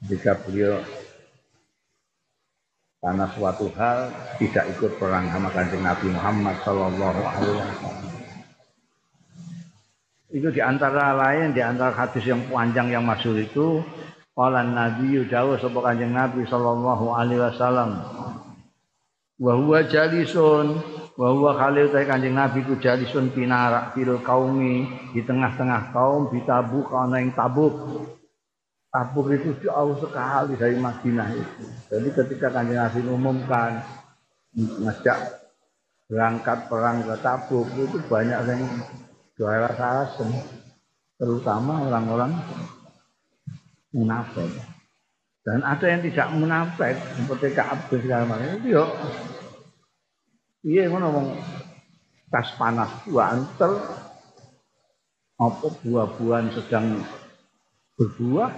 Jika 0.09 0.41
beliau 0.41 0.81
karena 2.99 3.31
suatu 3.31 3.71
hal 3.79 4.11
tidak 4.43 4.65
ikut 4.75 4.99
perang 4.99 5.31
sama 5.31 5.53
kanjeng 5.55 5.85
Nabi 5.85 6.11
Muhammad 6.11 6.55
Shallallahu 6.65 7.19
Alaihi 7.23 7.55
Wasallam. 7.55 8.28
Itu 10.29 10.53
di 10.53 10.61
antara 10.61 11.17
lain, 11.17 11.57
di 11.57 11.61
antara 11.65 11.89
hadis 11.89 12.21
yang 12.21 12.45
panjang 12.53 12.93
yang 12.93 13.01
masuk 13.01 13.33
itu, 13.33 13.81
Qala 14.37 14.61
Nabi 14.61 15.19
Yudawu 15.19 15.57
sebuah 15.57 15.91
kanjeng 15.91 16.13
Nabi 16.13 16.45
Shallallahu 16.45 17.05
Alaihi 17.11 17.41
Wasallam. 17.41 17.97
Wahwa 19.41 19.81
jalisun, 19.89 20.79
wahwa 21.17 21.57
khalil 21.57 21.89
tay 21.89 22.05
kanjeng 22.05 22.37
Nabi 22.37 22.61
ku 22.61 22.77
jalisun 22.77 23.33
pinarak 23.33 23.97
fil 23.97 24.21
kaumi 24.21 24.85
di 25.11 25.25
tengah-tengah 25.25 25.91
kaum 25.91 26.29
ditabuk 26.29 26.93
ana 26.93 27.19
yang 27.19 27.33
tabuk 27.33 27.73
Tabuk 28.89 29.29
itu 29.29 29.53
jauh 29.61 29.93
sekali 30.01 30.57
dari 30.57 30.73
Madinah 30.73 31.29
itu. 31.37 31.65
Jadi 31.93 32.09
ketika 32.09 32.49
kanjeng 32.49 32.81
Nabi 32.81 33.05
umumkan 33.05 33.85
ngajak 34.57 35.45
berangkat 36.09 36.65
perang 36.65 37.05
ke 37.05 37.15
Tabuk 37.21 37.69
itu 37.77 38.01
banyak 38.09 38.39
yang 38.49 38.65
juara 39.39 39.71
sarasem, 39.71 40.27
terutama 41.15 41.87
orang-orang 41.87 42.35
munafik. 43.95 44.51
Dan 45.47 45.63
ada 45.63 45.85
yang 45.87 46.03
tidak 46.03 46.27
munafik 46.35 46.99
seperti 47.15 47.55
Ka'ab 47.55 47.87
bin 47.87 48.03
segala 48.03 48.35
itu 48.59 48.75
yuk. 48.75 48.89
Iya 50.67 50.91
ngomong 50.91 51.39
tas 52.27 52.51
panas 52.59 52.91
dua 53.07 53.39
antel 53.39 53.79
apa 55.39 55.67
buah-buahan 55.87 56.51
sedang 56.51 56.99
berbuah 57.95 58.51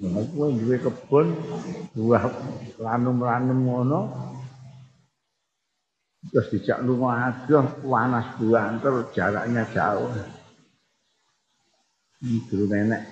Nah, 0.00 0.24
duwe 0.32 0.76
kebun 0.80 1.32
buah 1.96 2.24
lanum-lanum 2.76 3.58
ngono. 3.64 4.00
Terus 6.28 6.52
dijak 6.52 6.84
lunga 6.84 7.32
adoh 7.32 7.64
panas 7.80 8.36
buah 8.36 8.76
terus 8.84 9.08
jaraknya 9.16 9.64
jauh. 9.72 10.12
Itu 12.20 12.68
nenek. 12.68 13.08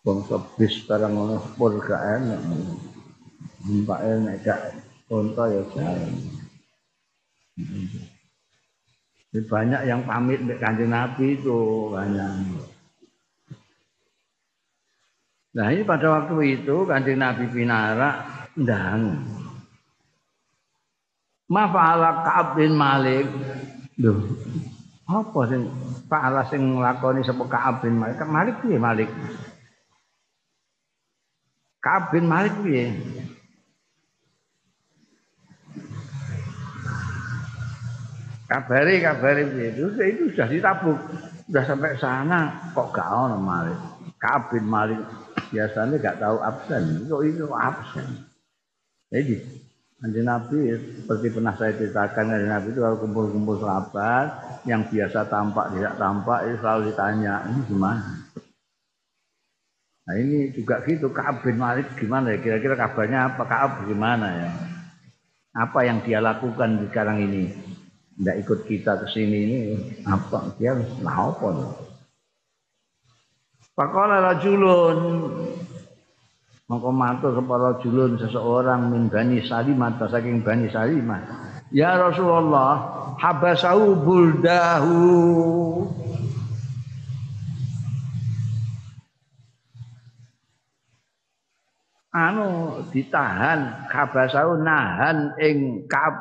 Bangsa 0.00 0.40
bis 0.56 0.80
barang 0.88 1.12
ngono 1.12 1.36
pur 1.60 1.76
gak 1.84 2.00
enak. 2.00 2.40
Mbak 3.68 4.00
enak 4.00 4.34
gak 4.40 4.60
unta 5.12 5.44
ya 5.52 5.60
jalan. 5.76 6.12
Banyak 9.30 9.82
yang 9.84 10.00
pamit 10.08 10.40
dengan 10.40 10.58
kanjeng 10.58 10.90
Nabi 10.90 11.36
itu 11.36 11.92
banyak. 11.92 12.32
Nah 15.50 15.66
ini 15.68 15.82
pada 15.84 16.06
waktu 16.08 16.62
itu 16.62 16.88
kanjeng 16.88 17.20
Nabi 17.20 17.44
Pinara 17.52 18.24
dan 18.56 19.20
Ma 21.50 21.66
fa'ala 21.66 22.22
Ka'ab 22.22 22.48
bin 22.54 22.78
Malik. 22.78 23.26
Duh, 23.98 24.22
apa 25.10 25.40
sing 25.50 25.66
fa'ala 26.06 26.46
sing 26.46 26.62
nglakoni 26.78 27.26
sapa 27.26 27.44
Ka'ab 27.50 27.82
bin 27.82 27.98
Malik? 27.98 28.22
Malik 28.22 28.56
piye 28.62 28.78
Malik? 28.78 29.10
Ka'ab 31.82 32.14
bin 32.14 32.30
Malik 32.30 32.54
piye? 32.62 32.94
kabari 38.50 38.98
kabari 38.98 39.46
itu 39.46 39.94
itu 40.02 40.34
sudah 40.34 40.50
ditabuk 40.50 40.98
sudah 41.46 41.64
sampai 41.70 41.94
sana 42.02 42.50
kok 42.74 42.90
gak 42.90 43.06
ono 43.06 43.38
Malik 43.38 43.78
kabin 44.18 44.66
Malik 44.66 44.98
biasanya 45.54 45.94
gak 46.02 46.18
tahu 46.18 46.42
absen 46.42 47.06
kok 47.06 47.22
itu 47.22 47.46
absen 47.54 48.26
jadi 49.06 49.38
Nanti 50.00 50.24
Nabi 50.24 50.72
seperti 51.04 51.28
pernah 51.28 51.52
saya 51.60 51.76
ceritakan 51.76 52.32
dari 52.32 52.48
Nabi 52.48 52.72
itu 52.72 52.80
kalau 52.80 52.96
kumpul-kumpul 53.04 53.60
sahabat 53.60 54.28
yang 54.64 54.88
biasa 54.88 55.28
tampak 55.28 55.76
tidak 55.76 56.00
tampak 56.00 56.48
itu 56.48 56.56
selalu 56.64 56.80
ditanya 56.88 57.44
ini 57.52 57.60
gimana? 57.68 58.08
Nah 60.08 60.14
ini 60.16 60.56
juga 60.56 60.80
gitu 60.88 61.12
Kaab 61.12 61.44
bin 61.44 61.60
Malik 61.60 62.00
gimana 62.00 62.32
ya? 62.32 62.40
Kira-kira 62.40 62.80
kabarnya 62.80 63.28
apa? 63.28 63.44
Kaab 63.44 63.84
gimana 63.84 64.26
ya? 64.32 64.50
Apa 65.52 65.84
yang 65.84 66.00
dia 66.00 66.24
lakukan 66.24 66.80
sekarang 66.88 67.20
ini? 67.20 67.52
Tidak 68.16 68.36
ikut 68.40 68.64
kita 68.64 69.04
ke 69.04 69.06
sini 69.12 69.38
ini 69.44 69.58
apa? 70.08 70.56
Dia 70.56 70.80
nah 71.04 71.28
apa? 71.28 71.76
Pakola 73.76 74.32
rajulun 74.32 74.98
maka 76.70 76.88
matur 76.94 77.34
kepada 77.34 77.82
julun 77.82 78.14
seseorang 78.14 78.94
min 78.94 79.10
Bani 79.10 79.42
Salimah 79.42 79.98
saking 80.06 80.46
Bani 80.46 80.70
Salimah. 80.70 81.18
Ya 81.74 81.98
Rasulullah, 81.98 82.78
habasahu 83.18 83.98
buldahu. 84.06 85.02
Anu 92.14 92.82
ditahan 92.90 93.90
habasahu 93.90 94.62
nahan 94.62 95.34
ing 95.42 95.90
Kab 95.90 96.14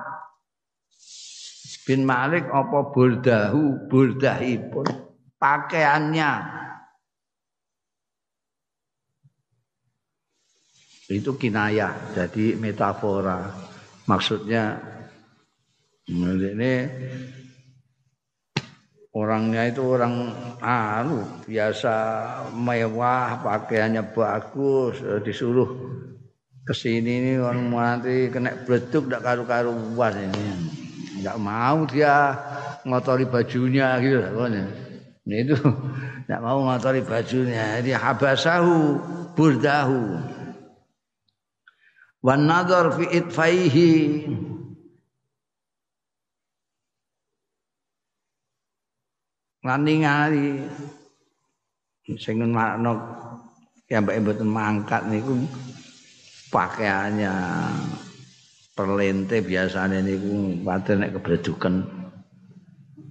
bin 1.85 2.05
Malik 2.05 2.45
apa 2.49 2.93
buldahu 2.93 3.89
buldahipun 3.89 4.85
pakaiannya 5.41 6.31
itu 11.09 11.33
kinayah 11.33 12.13
jadi 12.13 12.53
metafora. 12.61 13.49
Maksudnya 14.05 14.77
ini 16.05 16.73
orangnya 19.13 19.69
itu 19.69 19.81
orang 19.81 20.13
anu 20.61 21.25
biasa 21.49 21.93
mewah 22.53 23.41
pakaiannya 23.41 24.13
bagus 24.13 25.01
disuruh 25.25 25.69
ke 26.61 26.73
sini 26.77 27.25
ini 27.25 27.31
orang 27.41 27.73
nanti 27.73 28.29
kena 28.29 28.53
bleduk 28.65 29.09
tidak 29.09 29.25
karu-karuan 29.25 30.13
ini. 30.13 30.45
Nggak 31.25 31.37
mau 31.41 31.89
dia 31.89 32.37
ngotori 32.85 33.25
bajunya 33.25 33.97
gitu 33.97 34.21
ini 34.45 34.61
itu 35.45 35.57
tidak 36.25 36.41
mau 36.41 36.61
ngotori 36.65 37.01
bajunya. 37.01 37.81
Jadi 37.81 37.97
habasahu 37.97 38.77
burdahu 39.33 40.01
wan 42.23 42.47
nazar 42.47 42.91
fi 42.95 43.05
itfaihi. 43.07 43.91
Lan 49.59 49.83
ningali 49.83 50.55
sing 52.17 52.41
makna 52.49 52.95
ya 53.85 54.01
mbak 54.01 54.17
mboten 54.23 54.49
mangkat 54.49 55.05
niku 55.05 55.35
pakaiannya 56.49 57.33
perlente 58.73 59.43
biasanya 59.45 60.01
niku 60.01 60.63
padha 60.65 60.97
nek 60.97 61.19
kebreduken 61.19 61.85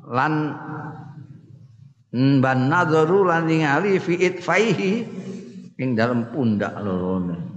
lan 0.08 0.34
ban 2.40 2.60
nadharu 2.66 3.28
lan 3.28 3.46
ningali 3.46 4.00
fi 4.00 4.18
itfaihi 4.18 4.92
ing 5.78 5.94
dalam 5.94 6.32
pundak 6.32 6.74
lorone 6.82 7.47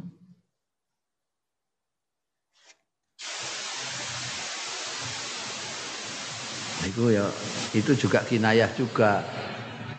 itu 6.86 7.14
ya 7.14 7.26
itu 7.72 7.92
juga 7.96 8.26
kinayah 8.26 8.72
juga. 8.76 9.24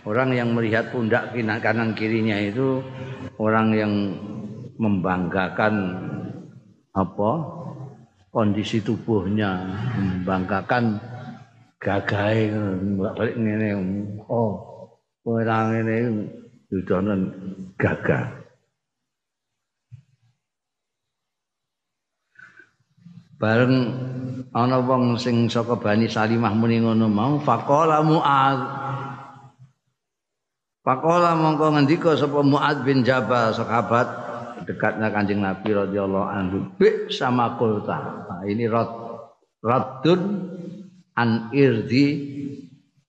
Orang 0.03 0.35
yang 0.35 0.51
melihat 0.51 0.91
pundak 0.91 1.31
kanan 1.63 1.95
kirinya 1.95 2.35
itu 2.35 2.83
orang 3.39 3.71
yang 3.71 3.93
membanggakan 4.75 5.95
apa? 6.91 7.33
Kondisi 8.33 8.81
tubuhnya 8.83 9.63
membanggakan 9.95 10.99
gagai 11.77 12.51
balik 12.99 13.37
oh 14.27 14.53
orang 15.23 15.85
ini 15.85 15.99
sudah 16.73 17.05
gagah 17.77 18.42
bareng 23.43 23.75
ana 24.55 24.79
wong 24.79 25.19
sing 25.19 25.51
saka 25.51 25.75
Bani 25.75 26.07
Salimah 26.07 26.55
muni 26.55 26.79
ngono 26.79 27.11
mau 27.11 27.43
faqala 27.43 27.99
Muad 28.07 28.61
Faqala 30.83 31.39
mongko 31.39 31.79
ngendika 31.79 32.19
sapa 32.19 32.43
Muad 32.43 32.83
bin 32.83 33.07
Jabal 33.07 33.55
sahabat 33.55 34.07
dekatnya 34.67 35.15
Kanjeng 35.15 35.39
Nabi 35.39 35.71
radhiyallahu 35.71 36.27
anhu. 36.27 36.59
Bi 36.75 37.07
sama 37.07 37.55
kulta 37.55 38.27
nah, 38.27 38.43
ini 38.43 38.67
rad 38.67 38.91
raddun 39.63 40.23
an 41.15 41.55
irdi 41.55 42.07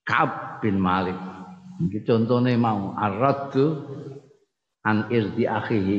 Ka'ab 0.06 0.62
bin 0.62 0.78
Malik. 0.78 1.18
Iki 1.82 2.06
contone 2.06 2.54
mau 2.62 2.94
ar-raddu 2.94 3.66
an 4.86 5.10
irdi 5.10 5.50
akhihi. 5.50 5.98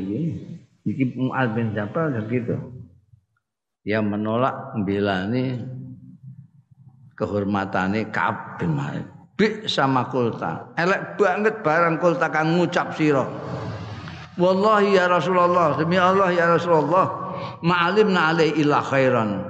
Iki 0.87 1.05
Muad 1.19 1.59
bin 1.59 1.75
Jabal 1.75 2.23
gitu 2.31 2.74
yang 3.85 4.09
menolak 4.09 4.73
membelani 4.73 5.61
kehormatane 7.15 8.09
Ka'ab 8.09 8.57
bin 8.59 8.73
Malik. 8.75 9.07
Bi 9.37 9.69
sama 9.69 10.09
kulta. 10.09 10.73
Elek 10.75 11.21
banget 11.21 11.61
barang 11.61 12.01
kulta 12.01 12.33
kan 12.33 12.49
ngucap 12.57 12.97
sira. 12.97 13.29
Wallahi 14.35 14.99
ya 14.99 15.07
Rasulullah, 15.07 15.79
demi 15.79 15.95
Allah 15.95 16.35
ya 16.35 16.59
Rasulullah, 16.59 17.07
ma'alimna 17.63 18.35
alai 18.35 18.51
illa 18.59 18.83
khairan. 18.83 19.47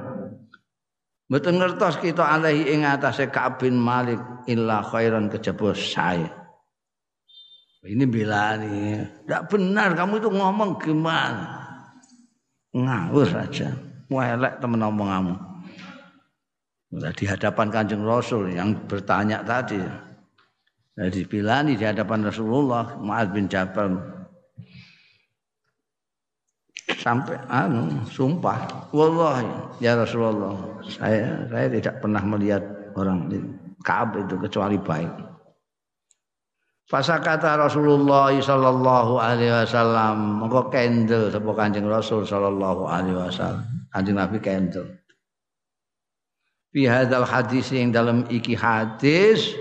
Mboten 1.25 1.57
ngertos 1.57 1.97
kita 2.05 2.21
alaihi 2.21 2.69
ing 2.69 2.85
atase 2.85 3.33
Ka'ab 3.33 3.65
bin 3.65 3.81
Malik 3.81 4.21
illa 4.45 4.85
khairan 4.85 5.33
kejaba 5.33 5.73
saya. 5.73 6.29
Ini 7.85 8.05
belani. 8.09 9.01
Tidak 9.25 9.43
benar 9.49 9.93
kamu 9.93 10.21
itu 10.21 10.29
ngomong 10.33 10.81
gimana? 10.81 11.65
Ngawur 12.73 13.29
saja 13.29 13.94
elek 14.11 14.61
temen 14.61 14.81
omonganmu. 14.83 15.37
Di 16.95 17.25
hadapan 17.27 17.75
Kanjeng 17.75 18.07
Rasul 18.07 18.55
yang 18.55 18.87
bertanya 18.87 19.43
tadi. 19.43 19.83
Nah, 20.95 21.11
dipilani 21.11 21.75
di 21.75 21.83
hadapan 21.83 22.23
Rasulullah 22.23 22.95
Mu'ad 23.03 23.35
bin 23.35 23.51
Jabal 23.51 23.99
sampai 27.05 27.37
anu 27.53 28.01
sumpah 28.09 28.89
wallahi 28.95 29.45
ya 29.83 29.93
Rasulullah 29.93 30.57
saya 30.89 31.45
saya 31.53 31.67
tidak 31.69 32.01
pernah 32.01 32.25
melihat 32.25 32.65
orang 32.97 33.29
Ka'ab 33.85 34.17
itu 34.25 34.41
kecuali 34.41 34.81
baik 34.81 35.13
kata 36.89 37.61
Rasulullah 37.61 38.33
sallallahu 38.33 39.21
alaihi 39.21 39.53
wasallam 39.53 40.45
mongko 40.45 40.73
kendel 40.73 41.29
sapa 41.29 41.51
Kanjeng 41.53 41.89
Rasul 41.89 42.25
sallallahu 42.25 42.89
alaihi 42.89 43.21
wasallam 43.21 43.84
Kanjeng 43.95 44.19
Nabi 44.19 44.43
kendel. 44.43 44.91
Fi 46.75 46.91
hadzal 46.91 47.23
hadis 47.23 47.71
yang 47.71 47.95
dalam 47.95 48.27
iki 48.27 48.59
hadis 48.59 49.55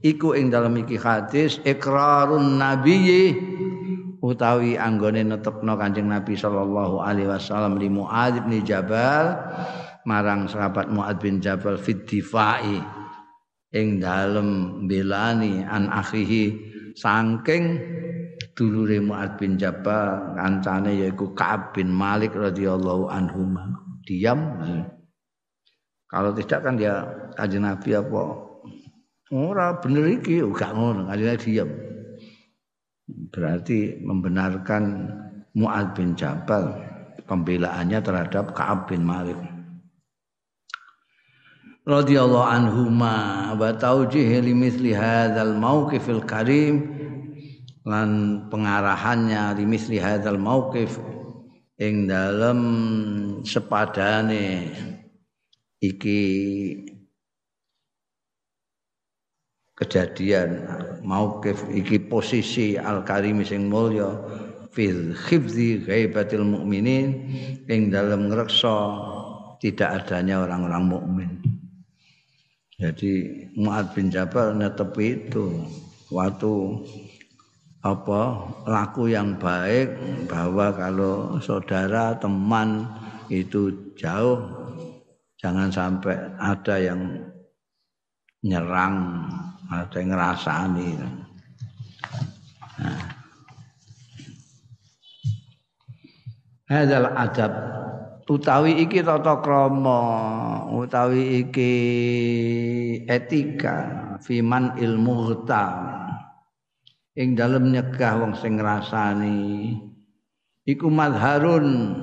iku 0.00 0.32
ing 0.32 0.48
dalam 0.48 0.72
iki 0.80 0.96
hadis 0.96 1.60
ikrarun 1.60 2.56
nabiyyi 2.56 3.36
utawi 4.24 4.80
anggone 4.80 5.20
netepno 5.28 5.76
Kanjeng 5.76 6.08
Nabi 6.08 6.32
sallallahu 6.32 7.04
alaihi 7.04 7.28
wasallam 7.28 7.76
li 7.76 7.92
Muadz 7.92 8.40
bin 8.48 8.64
Jabal 8.64 9.36
marang 10.08 10.48
sahabat 10.48 10.88
Muadz 10.88 11.20
bin 11.20 11.44
Jabal 11.44 11.76
fit 11.76 12.08
difai 12.08 12.80
ing 13.76 14.00
dalem 14.00 14.82
belani 14.88 15.60
an 15.68 15.92
akhihi 15.92 16.56
saking 16.96 17.76
dulure 18.56 18.98
Mu'ad 19.04 19.36
bin 19.36 19.60
Jabal 19.60 20.32
kancane 20.32 20.96
yaiku 20.96 21.36
Ka'ab 21.36 21.76
bin 21.76 21.92
Malik 21.92 22.32
radhiyallahu 22.32 23.12
anhu 23.12 23.52
diam. 24.08 24.40
Kalau 26.08 26.32
tidak 26.32 26.64
kan 26.64 26.74
dia 26.80 27.04
kanjeng 27.36 27.68
Nabi 27.68 27.92
apa? 27.92 28.22
Ora 29.28 29.76
bener 29.76 30.08
iki 30.08 30.40
gak 30.56 30.72
ngono 30.72 31.04
kanjeng 31.12 31.36
diam. 31.36 31.68
Berarti 33.06 34.00
membenarkan 34.00 35.12
Mu'ad 35.52 35.92
bin 35.92 36.16
Jabal 36.16 36.72
pembelaannya 37.28 38.00
terhadap 38.00 38.56
Ka'ab 38.56 38.88
bin 38.88 39.04
Malik. 39.04 39.36
Radhiyallahu 41.86 42.50
anhuma 42.50 43.54
wa 43.54 43.70
taujih 43.70 44.42
li 44.42 44.50
mithli 44.56 44.90
hadzal 44.90 45.54
karim 46.26 46.95
lan 47.86 48.42
pengarahannya 48.50 49.54
limisli 49.62 50.02
hadzal 50.02 50.42
mauqif 50.42 50.98
ing 51.78 52.10
dalem 52.10 52.60
sepadane 53.46 54.74
iki 55.78 56.20
kejadian 59.78 60.66
mauqif 61.06 61.62
iki 61.70 62.02
posisi 62.10 62.74
al 62.74 63.06
karim 63.06 63.46
sing 63.46 63.70
mulya 63.70 64.18
fil 64.74 65.14
khifzi 65.14 65.86
ghaibatil 65.86 66.42
mukminin 66.42 67.30
ing 67.70 67.94
dalam 67.94 68.26
ngreksa 68.28 68.76
tidak 69.62 70.04
adanya 70.04 70.44
orang-orang 70.44 70.84
mukmin. 70.84 71.30
Jadi 72.76 73.12
Muad 73.56 73.96
bin 73.96 74.12
Jabal 74.12 74.52
netepi 74.52 75.32
itu 75.32 75.64
waktu 76.12 76.52
apa 77.86 78.22
laku 78.66 79.06
yang 79.06 79.38
baik 79.38 79.94
bahwa 80.26 80.74
kalau 80.74 81.38
saudara 81.38 82.18
teman 82.18 82.82
itu 83.30 83.94
jauh 83.94 84.42
jangan 85.38 85.70
sampai 85.70 86.18
ada 86.42 86.74
yang 86.82 87.00
nyerang 88.42 89.26
ada 89.70 89.96
yang 89.98 90.10
ngerasani. 90.14 90.88
Nah. 92.78 93.16
Hadal 96.66 97.06
adab. 97.14 97.52
Utawi 98.26 98.82
iki 98.82 99.06
tata 99.06 99.38
krama 99.38 100.02
utawi 100.74 101.46
iki 101.46 101.72
etika 103.06 103.86
fiman 104.18 104.74
ilmu 104.74 105.30
hutam 105.30 106.05
ing 107.16 107.32
dalem 107.32 107.72
nyegah 107.72 108.20
wong 108.20 108.36
sing 108.36 108.60
ngrasani 108.60 109.72
iku 110.68 110.92
madharun 110.92 111.96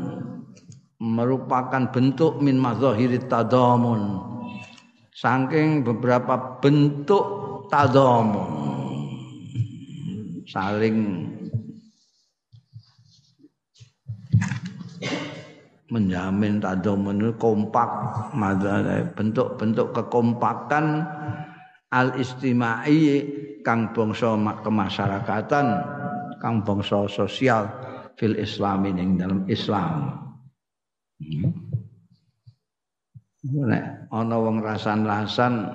merupakan 1.03 1.91
bentuk 1.91 2.39
min 2.39 2.55
mazahiri 2.55 3.19
tadamun. 3.27 4.31
Saking 5.13 5.83
beberapa 5.85 6.57
bentuk 6.63 7.25
tadamun. 7.67 8.49
Saling 10.47 11.27
menjamin 15.93 16.57
tadamun 16.57 17.37
kompak 17.37 17.89
bentuk-bentuk 19.13 19.93
kekompakan 19.93 21.05
al 21.93 22.17
istimai 22.17 23.21
kang 23.63 23.95
bangsa 23.95 24.35
kemasyarakatan 24.61 25.65
kang 26.43 26.61
bangsa 26.61 27.07
sosial 27.07 27.65
fil 28.19 28.35
islami 28.37 28.93
ning 28.93 29.17
dalam 29.17 29.47
Islam. 29.49 30.19
Hmm. 31.23 31.51
Nek 33.43 34.07
ana 34.07 34.37
wong 34.39 34.63
rasan-rasan 34.63 35.67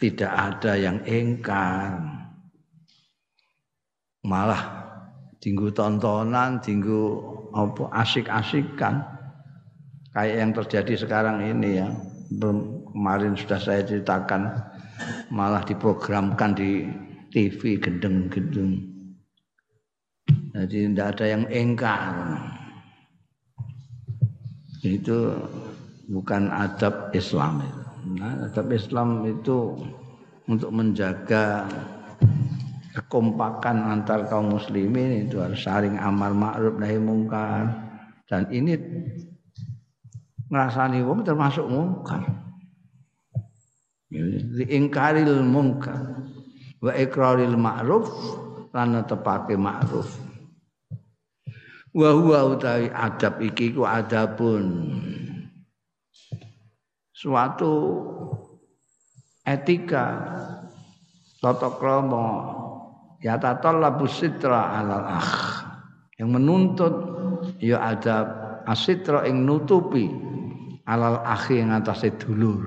tidak 0.00 0.32
ada 0.32 0.76
yang 0.76 1.00
engkar. 1.08 1.96
Malah 4.20 4.62
tinggu 5.40 5.72
tontonan, 5.72 6.60
tinggu 6.60 7.16
apa 7.56 7.88
asik-asikan 8.04 9.00
kayak 10.12 10.36
yang 10.44 10.52
terjadi 10.52 10.94
sekarang 11.08 11.40
ini 11.40 11.80
ya 11.80 11.88
kemarin 12.30 13.34
sudah 13.34 13.58
saya 13.58 13.82
ceritakan 13.82 14.54
malah 15.32 15.64
diprogramkan 15.64 16.52
di 16.54 16.84
TV 17.30 17.78
gendeng-gendeng 17.78 18.90
jadi 20.50 20.90
tidak 20.90 21.08
ada 21.14 21.24
yang 21.30 21.44
engkar 21.48 22.14
itu 24.80 25.36
bukan 26.08 26.48
adab 26.48 27.12
Islam 27.12 27.60
itu. 27.60 27.80
Nah, 28.16 28.48
adab 28.48 28.66
Islam 28.72 29.28
itu 29.28 29.76
untuk 30.48 30.70
menjaga 30.72 31.68
kekompakan 32.96 33.76
antar 33.86 34.26
kaum 34.26 34.56
muslimin 34.56 35.28
itu 35.28 35.38
harus 35.38 35.62
saling 35.62 35.94
amar 36.00 36.34
ma'ruf 36.34 36.74
nahi 36.80 36.98
mungkar 36.98 37.70
dan 38.26 38.50
ini 38.50 38.74
ngrasani 40.50 41.04
wong 41.06 41.22
termasuk 41.22 41.68
mungkar. 41.70 42.26
Diingkaril 44.10 45.38
mungkar 45.46 46.18
wa 46.80 46.92
ikraril 46.96 47.56
ma'ruf 47.60 48.08
lan 48.72 49.04
tepake 49.04 49.54
ma'ruf. 49.54 50.08
Wa 51.90 52.10
huwa 52.14 52.54
utawi 52.54 52.88
adab 52.88 53.42
iki 53.42 53.74
ku 53.74 53.82
adabun. 53.82 54.66
Suatu 57.10 57.72
etika 59.44 60.04
tata 61.42 61.68
krama 61.76 62.26
ya 63.20 63.36
tatallabu 63.36 64.08
sitra 64.08 64.80
alal 64.80 65.06
akh 65.20 65.34
yang 66.16 66.32
menuntut 66.32 66.94
ya 67.60 67.80
adab 67.92 68.28
asitra 68.64 69.26
ing 69.28 69.44
nutupi 69.44 70.08
alal 70.88 71.20
akhi 71.26 71.60
yang 71.60 71.74
atase 71.76 72.14
dulur. 72.16 72.64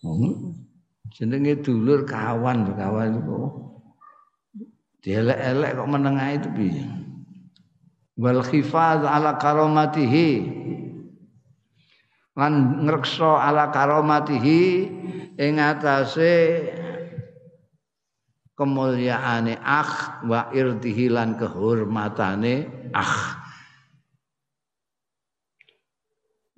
Hmm. 0.00 0.49
Jenenge 1.10 1.58
dulur 1.58 2.06
kawan, 2.06 2.70
kawan 2.74 3.10
itu. 3.18 3.40
Dielek-elek 5.00 5.70
kok 5.80 5.90
menengah 5.90 6.28
itu 6.36 6.48
piye? 6.52 6.84
Wal 8.20 8.44
khifaz 8.44 9.00
ala 9.00 9.40
karomatihi 9.40 10.30
lan 12.36 12.84
ngreksa 12.84 13.48
ala 13.48 13.72
karomatihi 13.72 14.62
ing 15.40 15.56
atase 15.56 16.68
kemulyaane 18.60 19.56
akh 19.56 20.24
wa 20.28 20.52
irdihi 20.52 21.08
lan 21.08 21.40
kehormatane 21.40 22.68
akh 22.92 23.16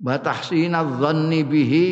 wa 0.03 0.19
dzanni 0.19 1.39
bihi 1.47 1.87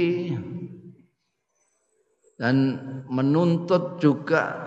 dan 2.41 2.82
menuntut 3.06 4.01
juga 4.01 4.58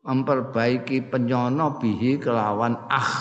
memperbaiki 0.00 1.04
penyono 1.12 1.76
bihi 1.76 2.16
kelawan 2.16 2.72
ah. 2.88 3.12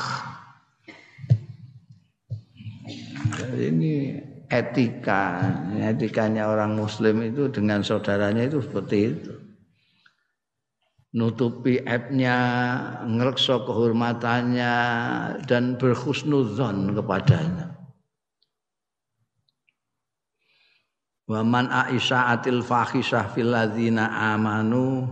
Jadi 3.36 3.63
ini 3.68 3.94
etika, 4.48 5.44
etikanya 5.76 6.48
orang 6.48 6.80
muslim 6.80 7.20
itu 7.28 7.52
dengan 7.52 7.84
saudaranya 7.84 8.48
itu 8.48 8.63
seperti 8.63 8.98
itu. 9.12 9.34
Nutupi 11.18 11.84
aibnya, 11.84 12.38
ngerekso 13.04 13.68
kehormatannya 13.68 14.76
dan 15.44 15.76
berhusnuzon 15.76 16.96
kepadanya. 16.96 17.77
Wa 21.28 21.44
man 21.44 21.68
aisaatil 21.68 22.63
fahisah 22.63 23.28
fil 23.36 23.52
ladzina 23.52 24.08
amanu 24.32 25.04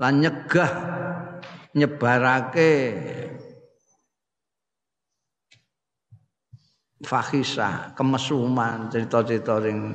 lan 0.00 0.24
nyegah 0.24 0.72
nyebarake 1.76 2.72
fahisah 7.04 7.92
kemesuman 7.92 8.88
cerita-cerita 8.88 9.60
ring 9.60 9.92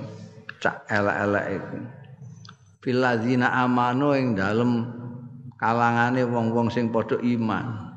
cak 0.61 0.85
elek-elek 0.85 1.45
iku. 1.57 1.77
Fil 2.79 3.01
ladzina 3.01 3.49
amanu 3.65 4.13
ing 4.13 4.37
dalem 4.37 4.85
kalangane 5.57 6.23
wong-wong 6.29 6.69
sing 6.69 6.93
padha 6.93 7.17
iman 7.19 7.88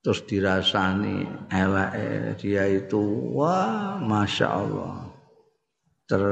terus 0.00 0.24
dirasani 0.24 1.28
elek 1.52 1.92
dia 2.40 2.64
itu 2.64 3.00
wah 3.36 4.00
masya 4.00 4.46
Allah. 4.48 5.12
Ter 6.08 6.24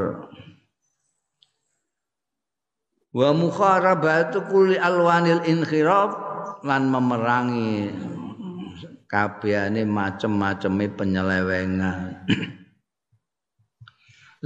wa 3.12 3.31
mukharabatu 3.37 4.48
kulli 4.48 4.81
alwanil 4.81 5.44
inkhiraf 5.44 6.11
lan 6.64 6.88
memerangi 6.88 7.92
kabehane 9.09 9.85
macem-maceme 9.85 10.88
penyelewengan. 10.92 12.24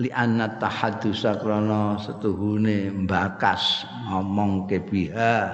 Li 0.00 0.08
anna 0.08 0.56
tahaddusa 0.56 1.36
krana 1.36 2.00
setuhune 2.00 3.04
mbakas 3.04 3.84
ngomong 4.08 4.64
kebiha 4.64 5.52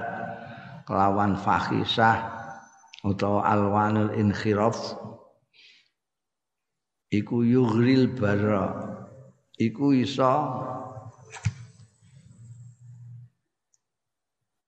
kelawan 0.87 1.35
fahisah 1.35 2.38
utawa 3.03 3.47
alwanul 3.47 4.11
inkhiraf 4.11 4.75
iku 7.09 7.41
yughril 7.47 8.11
bara 8.11 8.75
iku 9.55 9.95
iso 9.95 10.35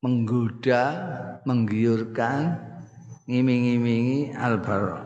menggoda 0.02 0.84
menggiurkan 1.46 2.58
ngiming-imingi 3.30 4.34
albar 4.34 5.06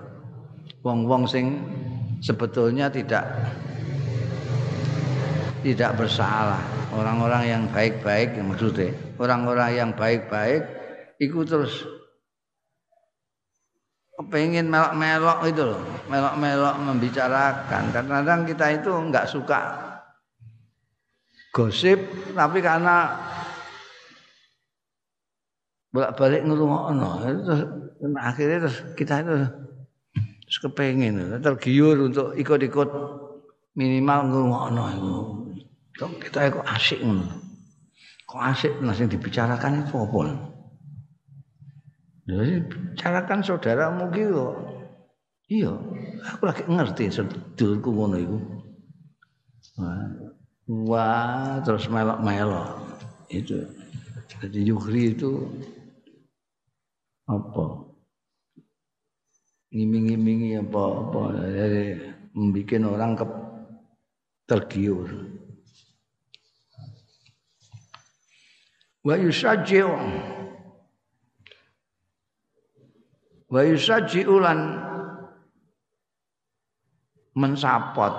wong-wong 0.86 1.28
sing 1.28 1.60
sebetulnya 2.24 2.88
tidak 2.88 3.26
tidak 5.66 5.98
bersalah. 5.98 6.62
Orang-orang 6.96 7.44
yang 7.44 7.64
baik-baik 7.76 8.40
maksudnya 8.40 8.96
orang-orang 9.20 9.70
yang 9.76 9.92
baik-baik 9.92 10.64
ikut 11.20 11.44
terus 11.44 11.84
pengen 14.24 14.72
melok-melok 14.72 15.40
itu 15.52 15.64
loh. 15.64 15.82
Melok-melok 16.08 16.76
membicarakan. 16.80 17.84
Kadang-kadang 17.92 18.48
kita 18.48 18.66
itu 18.80 18.92
nggak 18.92 19.28
suka 19.28 19.62
gosip 21.52 22.00
tapi 22.36 22.60
karena 22.60 23.16
bolak-balik 25.92 26.44
ngrungokno. 26.48 27.10
Terus 27.24 27.62
akhirnya 28.20 28.58
terus 28.68 28.78
kita 28.96 29.24
itu 29.24 29.34
terus 30.46 30.58
kepengen 30.62 31.40
tergiur 31.40 31.96
untuk 32.00 32.36
ikut-ikut 32.36 32.90
minimal 33.76 34.20
ngrungokno 34.32 34.84
itu. 34.96 35.16
Kita 35.96 36.52
kok 36.52 36.68
asik 36.68 37.00
kok 38.26 38.42
asik 38.42 38.74
nasi 38.84 39.08
dibicarakan 39.08 39.88
itu 39.88 39.96
apa 39.96 40.20
jadi 42.26 42.66
bicarakan 42.66 43.40
saudaramu 43.46 44.10
gitu 44.14 44.46
iya. 45.50 45.72
Aku 46.26 46.50
lagi 46.50 46.66
ngerti 46.66 47.14
sedulurku 47.14 47.94
ngono 47.94 48.18
iku. 48.18 48.38
Wah 50.90 51.62
terus 51.62 51.86
melok-melok. 51.86 52.82
Itu. 53.30 53.62
Jadi 54.42 54.60
Yuhri 54.66 55.14
itu 55.14 55.46
apa? 57.30 57.86
Ngiming-ngimingi 59.70 60.58
apa 60.66 60.82
apa? 60.82 61.22
Jadi 61.46 61.86
membuat 62.34 62.82
orang 62.90 63.12
ke 63.14 63.26
tergiur. 64.50 65.10
Wa 69.06 69.14
yusajji'u 69.22 69.94
wa 73.50 73.62
yusajji'u 73.66 74.36
lan 74.40 74.60
mensapot. 77.36 78.14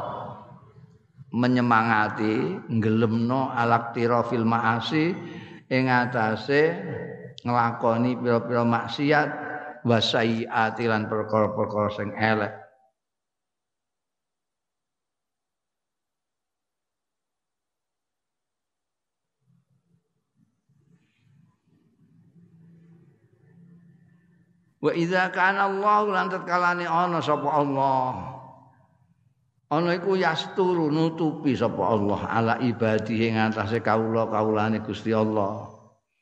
Menyemangati. 1.37 2.65
Nggelemno 2.73 3.53
alaktira 3.53 4.25
fil 4.27 4.45
ma'asi. 4.45 5.12
Ing 5.67 5.91
atase 5.91 6.75
nglakoni 7.45 8.19
pira-pira 8.19 8.65
maksiat. 8.67 9.29
Wa 9.87 10.03
sayyiati 10.03 10.85
lan 10.91 11.07
perkara-perkara 11.07 11.89
sing 11.95 12.11
elek 12.19 12.65
Wa 24.87 24.94
idza 24.94 25.35
kana 25.35 25.66
Allah 25.66 26.07
lan 26.07 26.27
tatkalane 26.31 26.87
ana 26.87 27.18
sapa 27.18 27.51
Allah. 27.51 28.38
Ana 29.66 29.99
iku 29.99 30.14
yasturu 30.14 30.94
nutupi 30.94 31.59
sapa 31.59 31.90
Allah 31.90 32.20
ala 32.31 32.55
ibadihi 32.62 33.35
ing 33.35 33.51
atase 33.51 33.83
kawula-kawulane 33.83 34.87
Gusti 34.87 35.11
Allah. 35.11 35.75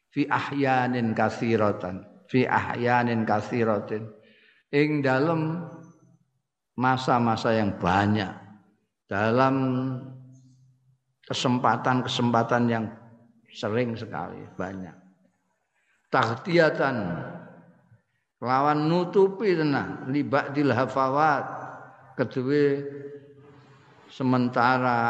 Fi 0.08 0.24
ahyanin 0.24 1.12
katsiratan, 1.12 2.08
fi 2.24 2.48
ahyanin 2.48 3.28
katsiratin. 3.28 4.08
Ing 4.72 5.04
dalam 5.04 5.68
masa-masa 6.80 7.52
yang 7.52 7.76
banyak 7.76 8.32
dalam 9.04 9.56
kesempatan-kesempatan 11.28 12.64
yang 12.72 12.88
sering 13.52 13.92
sekali 13.92 14.40
banyak. 14.56 14.96
Tahtiyatan 16.08 16.96
lawan 18.44 18.92
nutupi 18.92 19.56
tenan 19.56 20.04
libadil 20.12 20.68
hafawat 20.68 21.44
kedua 22.12 22.84
sementara 24.12 25.00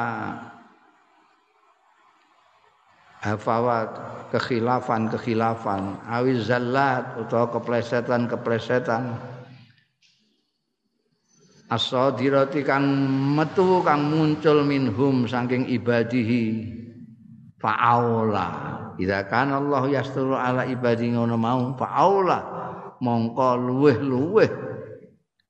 hafawat 3.25 3.91
kekhilafan-kekhilafan. 4.31 6.05
Awiz 6.07 6.47
zallat 6.47 7.17
utawa 7.19 7.49
keplesetan-keplesetan. 7.51 9.17
Asadirati 11.73 12.61
kang 12.61 12.85
metu 13.35 13.81
kang 13.81 14.13
muncul 14.13 14.63
minhum 14.63 15.25
saking 15.25 15.65
ibadihi. 15.65 16.71
Fa'aula. 17.57 18.47
Idza 19.01 19.27
kana 19.27 19.59
Allah 19.59 19.83
yasturu 19.91 20.37
ala 20.37 20.69
ibadi 20.69 21.11
ngono 21.11 21.35
mau 21.35 21.75
fa'aula 21.75 22.65
mongko 23.05 23.61
luweh-luweh 23.61 24.51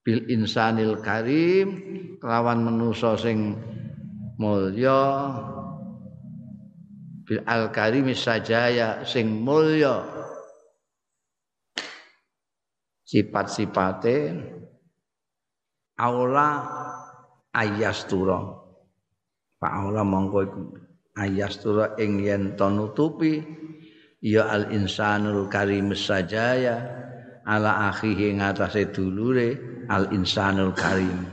bil 0.03 0.21
insanil 0.27 0.99
karim 0.99 1.79
kelawan 2.19 2.67
manusa 2.67 3.15
sing 3.15 3.55
mulya. 4.43 5.31
Bil 7.25 7.41
al 7.47 7.71
karim 7.71 8.11
sajaya 8.13 9.07
sing 9.07 9.31
mulya. 9.47 10.03
Sifat-sifate 13.07 14.35
aula 15.97 16.49
ayastura. 17.55 18.61
Pak 19.63 19.73
aula 19.73 20.03
mongko 20.05 20.39
iku 20.45 20.61
ayastura 21.17 21.95
ing 21.97 22.21
yen 22.21 22.59
nutupi 22.59 23.41
ya 24.21 24.51
al 24.51 24.69
insanul 24.75 25.47
karim 25.49 25.95
sajaya 25.97 27.04
ala 27.45 27.93
akhihi 27.93 28.41
ngatasé 28.41 28.91
dulure 28.91 29.61
al 29.89 30.11
insanul 30.17 30.73
karim. 30.73 31.29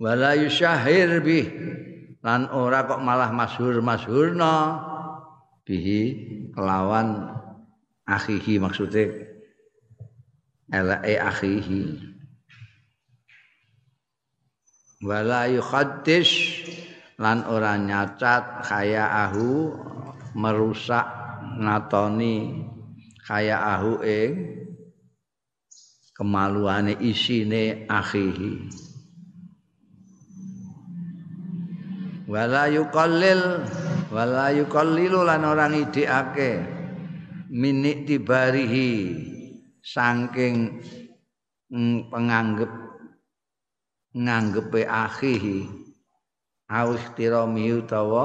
Wala 0.00 0.34
yusyahir 0.34 1.20
bih 1.22 1.46
lan 2.24 2.48
ora 2.50 2.88
kok 2.88 3.00
malah 3.04 3.30
masyhur-masyhurna 3.30 4.82
bihi 5.62 6.00
kelawan 6.56 7.30
akhihi 8.08 8.58
maksudnya 8.58 9.12
elake 10.72 11.14
akhihi. 11.20 11.82
Wala 15.02 15.50
yukhaddis 15.50 16.30
lan 17.18 17.42
ora 17.46 17.74
nyacat 17.74 18.62
kaya 18.66 19.06
ahu 19.28 19.74
merusak 20.38 21.04
natoni 21.58 22.62
kaya 23.26 23.58
ahu 23.78 23.98
ing 24.06 24.61
kemaluane 26.22 27.02
isine 27.02 27.90
akhihi. 27.90 28.70
Wala 32.30 32.70
yuqallil 32.70 33.66
wala 34.14 34.54
yuqallilu 34.54 35.26
lan 35.26 35.42
orang 35.42 35.74
idekake 35.82 36.62
minik 37.50 38.06
tibarihi 38.06 39.18
saking 39.82 40.78
penganggep 42.06 42.70
nganggepe 44.14 44.86
akhihi. 44.86 45.66
Au 46.70 46.94
ihtirami 46.94 47.82
utawa 47.82 48.24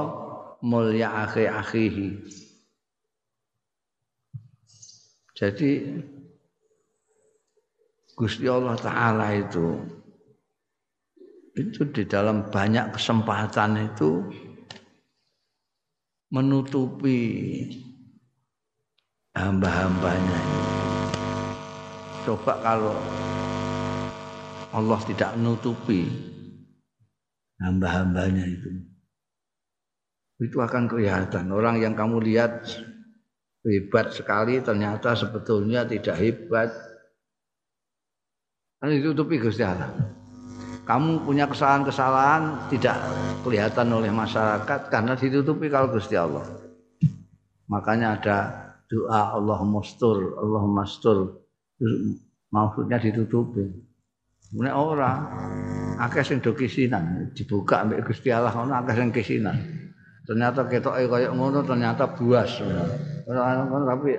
mulya 0.62 1.26
akhi 1.26 1.50
akhihi. 1.50 2.08
Jadi 5.36 5.70
Gusti 8.18 8.50
Allah 8.50 8.74
Ta'ala 8.74 9.30
itu 9.38 9.78
itu 11.54 11.86
di 11.94 12.02
dalam 12.02 12.50
banyak 12.50 12.94
kesempatan 12.98 13.94
itu 13.94 14.26
menutupi 16.34 17.22
hamba-hambanya 19.38 20.40
coba 22.26 22.58
kalau 22.58 22.98
Allah 24.74 25.00
tidak 25.06 25.30
menutupi 25.38 26.10
hamba-hambanya 27.62 28.44
itu 28.50 28.70
itu 30.38 30.56
akan 30.62 30.86
kelihatan. 30.86 31.50
Orang 31.50 31.82
yang 31.82 31.98
kamu 31.98 32.22
lihat 32.22 32.62
hebat 33.66 34.14
sekali 34.14 34.62
ternyata 34.62 35.18
sebetulnya 35.18 35.82
tidak 35.82 36.14
hebat 36.14 36.70
kan 38.78 38.88
ditutupi 38.94 39.42
Gusti 39.42 39.66
Allah. 39.66 39.90
Kamu 40.86 41.28
punya 41.28 41.44
kesalahan-kesalahan 41.44 42.72
tidak 42.72 42.96
kelihatan 43.44 43.92
oleh 43.92 44.08
masyarakat 44.08 44.88
karena 44.88 45.12
ditutupi 45.18 45.68
kalau 45.68 45.92
Gusti 45.92 46.16
Allah. 46.16 46.46
Makanya 47.68 48.16
ada 48.16 48.36
doa 48.88 49.36
Allah 49.36 49.60
mustur, 49.68 50.40
Allah 50.40 50.64
mastur. 50.64 51.44
Maksudnya 52.48 52.96
ditutupi. 52.96 53.68
Mulai 54.56 54.72
orang 54.72 55.20
akeh 56.00 56.24
sing 56.24 56.40
do 56.40 56.56
kisinan, 56.56 57.28
dibuka 57.36 57.84
ambek 57.84 58.08
Gusti 58.08 58.32
Allah 58.32 58.56
ono 58.56 58.72
akeh 58.80 58.96
sing 58.96 59.12
kisinan. 59.12 59.60
Ternyata 60.24 60.64
ketoke 60.64 61.04
kaya 61.04 61.28
ngono 61.28 61.60
ternyata 61.68 62.08
buas. 62.16 62.64
Ora 63.28 63.60
ngono 63.68 63.84
tapi 63.84 64.16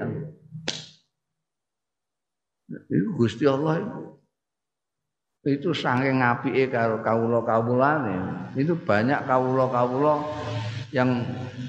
Gusti 3.18 3.50
Allah 3.50 3.82
itu 3.82 4.19
itu 5.48 5.72
saking 5.72 6.20
ngapike 6.20 6.68
karo 6.68 7.00
kawula-kawulane. 7.00 8.52
Itu 8.60 8.76
banyak 8.76 9.24
kawula-kawula 9.24 10.20
yang 10.92 11.24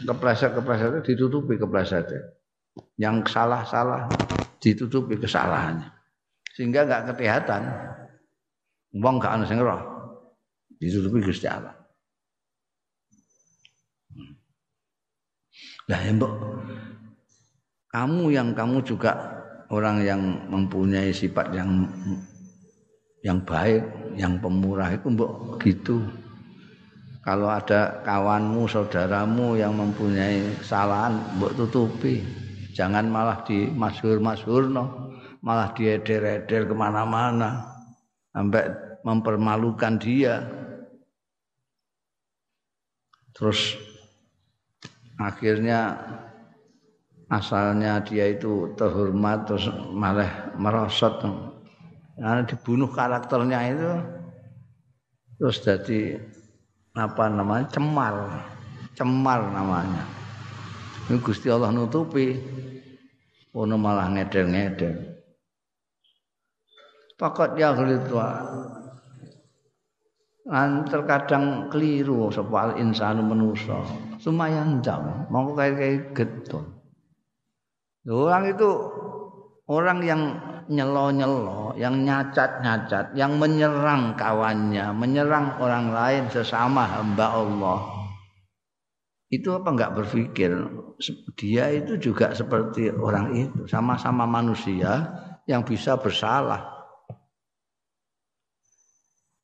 kepleset-kepleset 0.06 1.06
ditutupi 1.06 1.54
keplesetnya. 1.54 2.34
Yang 2.98 3.30
salah-salah 3.30 4.10
ditutupi 4.58 5.18
kesalahannya. 5.18 5.90
Sehingga 6.54 6.86
enggak 6.86 7.14
kelihatan. 7.14 7.62
Wong 8.98 9.22
gak 9.22 9.38
ana 9.38 9.44
sing. 9.46 9.62
Ditutupi 10.80 11.22
Gusti 11.22 11.46
Allah. 11.46 11.80
Lah 15.90 15.98
ya 16.06 16.14
mbok 16.14 16.32
kamu 17.90 18.30
yang 18.30 18.54
kamu 18.54 18.86
juga 18.86 19.42
orang 19.74 20.06
yang 20.06 20.22
mempunyai 20.46 21.10
sifat 21.10 21.50
yang 21.50 21.90
yang 23.20 23.44
baik, 23.44 23.84
yang 24.16 24.40
pemurah 24.40 24.96
itu 24.96 25.12
mbok 25.12 25.60
gitu. 25.60 26.00
Kalau 27.20 27.52
ada 27.52 28.00
kawanmu, 28.00 28.64
saudaramu 28.64 29.60
yang 29.60 29.76
mempunyai 29.76 30.56
kesalahan, 30.56 31.20
mbok 31.36 31.52
tutupi. 31.56 32.24
Jangan 32.72 33.12
malah 33.12 33.44
di 33.44 33.68
masyhur-masyhur 33.68 34.72
no, 34.72 35.12
malah 35.44 35.76
dieder-eder 35.76 36.64
ke 36.64 36.74
mana-mana 36.74 37.68
sampai 38.32 38.72
mempermalukan 39.04 40.00
dia. 40.00 40.40
Terus 43.36 43.76
akhirnya 45.20 45.96
asalnya 47.28 48.00
dia 48.00 48.32
itu 48.32 48.72
terhormat 48.74 49.44
terus 49.44 49.68
malah 49.92 50.56
merosot 50.56 51.20
karena 52.20 52.44
dibunuh 52.44 52.92
karakternya 52.92 53.58
itu 53.72 53.90
terus 55.40 55.56
jadi 55.64 56.20
apa 56.92 57.32
namanya 57.32 57.64
cemar 57.72 58.14
cemar 59.00 59.40
namanya. 59.48 60.04
Ini 61.08 61.16
Gusti 61.24 61.48
Allah 61.48 61.72
nutupi. 61.72 62.36
Ono 63.50 63.74
malah 63.74 64.06
ngeder-ngeder 64.14 65.10
Pakat 67.18 67.58
ya 67.58 67.74
tua. 68.06 68.46
Kan 70.46 70.86
terkadang 70.88 71.66
keliru 71.68 72.30
sapa 72.30 72.78
insanu 72.78 73.26
manusa. 73.26 73.76
Lumayan 74.24 74.80
jam, 74.80 75.26
mongko 75.28 75.58
kayak 75.58 76.14
getun. 76.16 76.64
Orang 78.08 78.48
itu 78.48 78.70
orang 79.68 79.98
yang 80.00 80.22
nyelo-nyelo, 80.70 81.74
yang 81.74 82.06
nyacat-nyacat, 82.06 83.18
yang 83.18 83.36
menyerang 83.42 84.14
kawannya, 84.14 84.94
menyerang 84.94 85.58
orang 85.58 85.90
lain 85.90 86.24
sesama 86.30 86.86
hamba 86.86 87.26
Allah. 87.34 87.80
Itu 89.30 89.58
apa 89.58 89.74
enggak 89.74 89.94
berpikir 89.98 90.50
dia 91.34 91.70
itu 91.74 91.98
juga 91.98 92.30
seperti 92.30 92.90
orang 92.90 93.34
itu, 93.34 93.66
sama-sama 93.66 94.26
manusia 94.26 95.10
yang 95.50 95.66
bisa 95.66 95.98
bersalah. 95.98 96.86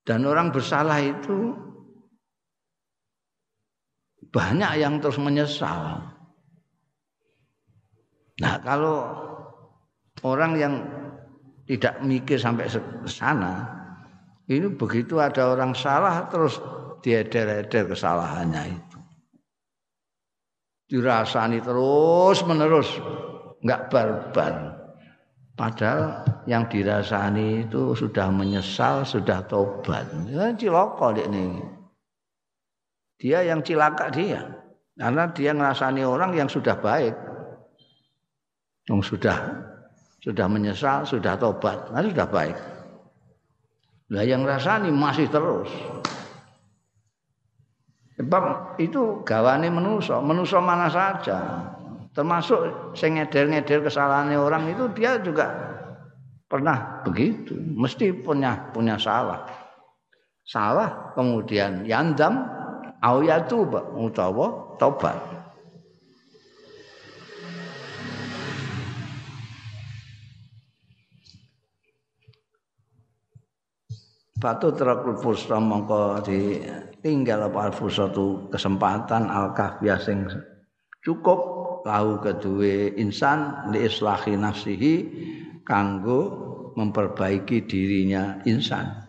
Dan 0.07 0.23
orang 0.23 0.55
bersalah 0.55 1.03
itu 1.03 1.51
banyak 4.31 4.79
yang 4.79 5.03
terus 5.03 5.19
menyesal. 5.19 6.15
Nah, 8.39 8.55
kalau 8.63 9.27
orang 10.23 10.53
yang 10.55 10.75
tidak 11.67 11.99
mikir 12.07 12.39
sampai 12.39 12.71
sana. 13.11 13.67
Ini 14.47 14.71
begitu 14.79 15.19
ada 15.19 15.51
orang 15.51 15.75
salah 15.75 16.31
terus 16.31 16.63
dieder-eder 17.03 17.91
kesalahannya 17.91 18.63
itu. 18.71 18.99
Dirasani 20.87 21.59
terus 21.59 22.47
menerus, 22.47 22.87
enggak 23.59 23.91
barbar. 23.91 24.55
Padahal 25.59 26.23
yang 26.47 26.71
dirasani 26.71 27.67
itu 27.67 27.97
sudah 27.99 28.31
menyesal, 28.31 29.03
sudah 29.03 29.43
tobat. 29.51 30.07
Ya, 30.31 30.55
ciloko 30.55 31.11
ini. 31.17 31.59
Dia 33.19 33.43
yang 33.43 33.65
cilaka 33.67 34.13
dia. 34.13 34.47
Karena 34.95 35.29
dia 35.33 35.51
ngerasani 35.57 36.05
orang 36.05 36.37
yang 36.37 36.47
sudah 36.47 36.77
baik. 36.77 37.17
Yang 38.87 39.17
sudah 39.17 39.37
sudah 40.27 40.51
menyesal, 40.51 41.07
sudah 41.07 41.39
tobat, 41.39 41.95
nah 41.95 42.03
sudah 42.03 42.27
baik. 42.27 42.59
Lah 44.11 44.27
yang 44.27 44.43
rasani 44.43 44.91
masih 44.91 45.31
terus. 45.31 45.71
Sebab 48.19 48.75
itu 48.83 49.23
gawane 49.23 49.71
menuso, 49.71 50.19
menuso 50.19 50.59
mana 50.59 50.91
saja. 50.91 51.63
Termasuk 52.11 52.91
sing 52.99 53.21
ngeder-ngeder 53.21 53.87
kesalahan 53.87 54.35
orang 54.35 54.67
itu 54.73 54.91
dia 54.97 55.21
juga 55.23 55.53
pernah 56.51 57.05
begitu, 57.07 57.55
mesti 57.55 58.11
punya 58.11 58.73
punya 58.75 58.99
salah. 58.99 59.47
Salah 60.43 61.13
kemudian 61.13 61.87
yandam 61.87 62.41
au 63.05 63.23
yatuba 63.23 63.95
utawa 63.95 64.75
tobat. 64.81 65.36
Batu 74.37 74.69
terakul 74.69 75.17
fursa 75.17 75.57
mongko 75.57 76.21
ditinggal 76.21 77.49
apa 77.49 77.73
tu 78.13 78.53
kesempatan 78.53 79.33
al 79.33 79.57
kahfiya 79.57 79.97
sing 79.97 80.29
cukup 81.01 81.41
lahu 81.89 82.21
kedue 82.21 82.93
insan 83.01 83.73
li 83.73 83.89
islahi 83.89 84.37
nafsihi 84.37 84.95
kanggo 85.65 86.21
memperbaiki 86.77 87.65
dirinya 87.65 88.45
insan. 88.45 89.09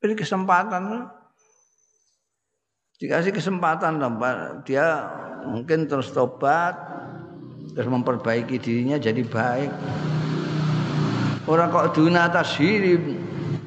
Ini 0.00 0.16
kesempatan 0.16 1.04
dikasih 2.96 3.36
kesempatan 3.36 4.00
dia 4.64 5.04
mungkin 5.52 5.84
terus 5.84 6.16
tobat 6.16 6.80
terus 7.76 7.92
memperbaiki 7.92 8.56
dirinya 8.56 8.96
jadi 8.96 9.20
baik. 9.20 9.72
Orang 11.44 11.68
kok 11.68 11.92
duna 11.92 12.32
tasiri 12.32 12.96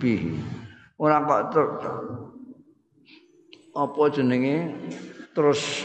bihi 0.02 0.55
ora 0.96 1.24
kok 1.28 1.42
ter, 1.52 1.68
apa 3.76 4.04
jenenge 4.16 4.72
terus 5.36 5.84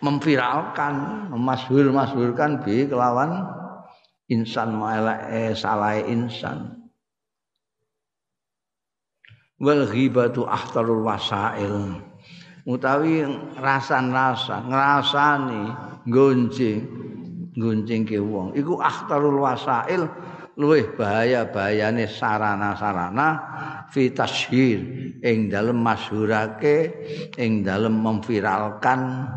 memviralkan, 0.00 1.28
memasyhur-masyhurkan 1.32 2.64
bi 2.64 2.88
kelawan 2.88 3.44
insan 4.30 4.76
maelake 4.76 5.52
salah 5.56 5.98
insan. 6.00 6.88
Wal 9.56 9.88
ghibatu 9.88 10.44
ahtarul 10.44 11.04
wasail. 11.04 12.04
Utawi 12.66 13.22
rasan-rasan, 13.56 14.68
ngrasani, 14.68 15.64
gonjing, 16.10 16.82
gonjing 17.54 18.02
ke 18.02 18.18
wong. 18.18 18.52
Iku 18.58 18.82
ahtarul 18.82 19.38
wasail 19.38 20.10
luwih 20.56 20.96
bahaya-bahayane 20.96 22.08
sarana-sarana 22.08 23.28
fi 23.92 24.08
tashhir 24.08 24.80
ing 25.20 25.52
dalem 25.52 25.76
masyhurake 25.76 26.96
ing 27.36 27.60
dalem 27.60 27.92
memviralkan 28.00 29.28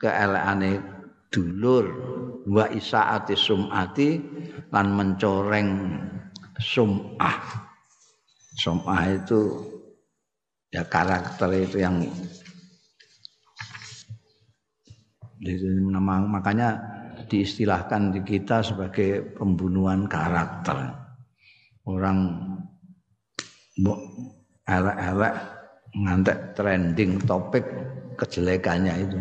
keelekane 0.00 0.80
dulur 1.28 1.86
wa 2.48 2.64
isaati 2.72 3.36
sumati 3.36 4.16
lan 4.72 4.96
mencoreng 4.96 5.68
sumah. 6.56 7.68
Sumah 8.56 9.02
itu 9.12 9.40
ya 10.72 10.88
karakter 10.88 11.52
itu 11.52 11.84
yang 11.84 12.00
makanya 16.28 16.99
diistilahkan 17.30 18.10
di 18.10 18.20
kita 18.26 18.66
sebagai 18.66 19.38
pembunuhan 19.38 20.10
karakter. 20.10 20.90
Orang 21.86 22.34
elek-elek 24.66 25.34
ngantek 25.94 26.38
trending 26.58 27.22
topik 27.22 27.64
kejelekannya 28.18 28.94
itu. 29.06 29.18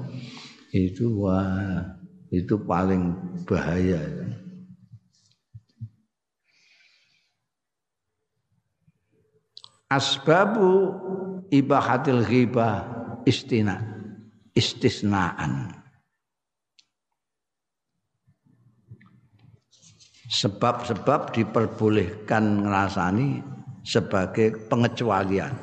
itu 0.86 1.04
wah 1.18 1.82
itu 2.30 2.54
paling 2.62 3.18
bahaya. 3.44 4.24
asbabu 9.94 10.90
ibahatil 11.54 12.26
ghibah 12.26 12.82
istina 13.22 13.78
istisnaan 14.56 15.83
sebab-sebab 20.34 21.30
diperbolehkan 21.30 22.66
ngerasani 22.66 23.38
sebagai 23.86 24.66
pengecualian 24.66 25.54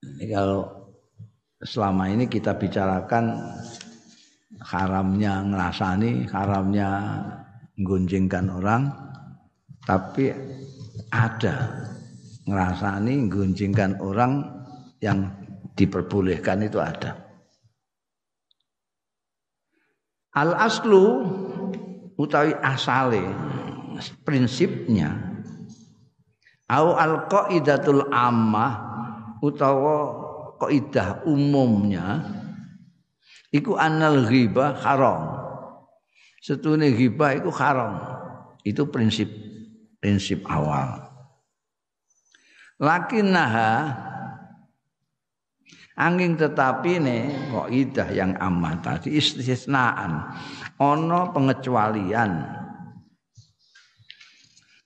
ini 0.00 0.32
kalau 0.32 0.64
selama 1.60 2.08
ini 2.08 2.24
kita 2.24 2.56
bicarakan 2.56 3.36
haramnya 4.64 5.44
ngerasani 5.44 6.24
haramnya 6.32 6.88
gunjingkan 7.76 8.48
orang 8.48 8.88
tapi 9.84 10.32
ada 11.12 11.84
ngerasani 12.48 13.28
gunjingkan 13.28 14.00
orang 14.00 14.64
yang 15.00 15.28
diperbolehkan 15.76 16.64
itu 16.64 16.78
ada. 16.80 17.20
Al 20.34 20.56
aslu 20.58 21.28
utawi 22.14 22.54
asale 22.62 23.22
prinsipnya 24.26 25.14
au 26.70 26.94
al 26.94 27.26
qaidatul 27.26 28.08
ammah 28.10 28.72
utawa 29.44 30.24
kaidah 30.58 31.26
umumnya 31.28 32.24
iku 33.54 33.78
anal 33.78 34.26
ghibah 34.26 34.74
haram. 34.82 35.22
Setune 36.42 36.92
ghibah 36.92 37.38
iku 37.38 37.54
haram. 37.54 38.02
Itu 38.66 38.90
prinsip 38.90 39.30
prinsip 40.02 40.42
awal. 40.50 41.06
Lakinnaha 42.82 43.70
Angin 45.94 46.34
tetapi 46.34 46.98
ne 46.98 47.18
kok 47.54 47.70
idah 47.70 48.08
yang 48.10 48.34
aman 48.42 48.82
tadi 48.82 49.14
istisnaan. 49.14 50.34
Ono 50.82 51.30
pengecualian. 51.30 52.32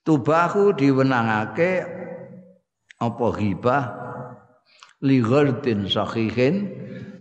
Tubahu 0.04 0.76
diwenangake 0.76 1.72
apa 3.00 3.26
ghibah? 3.40 3.84
Li 5.04 5.22
sahihin 5.88 6.54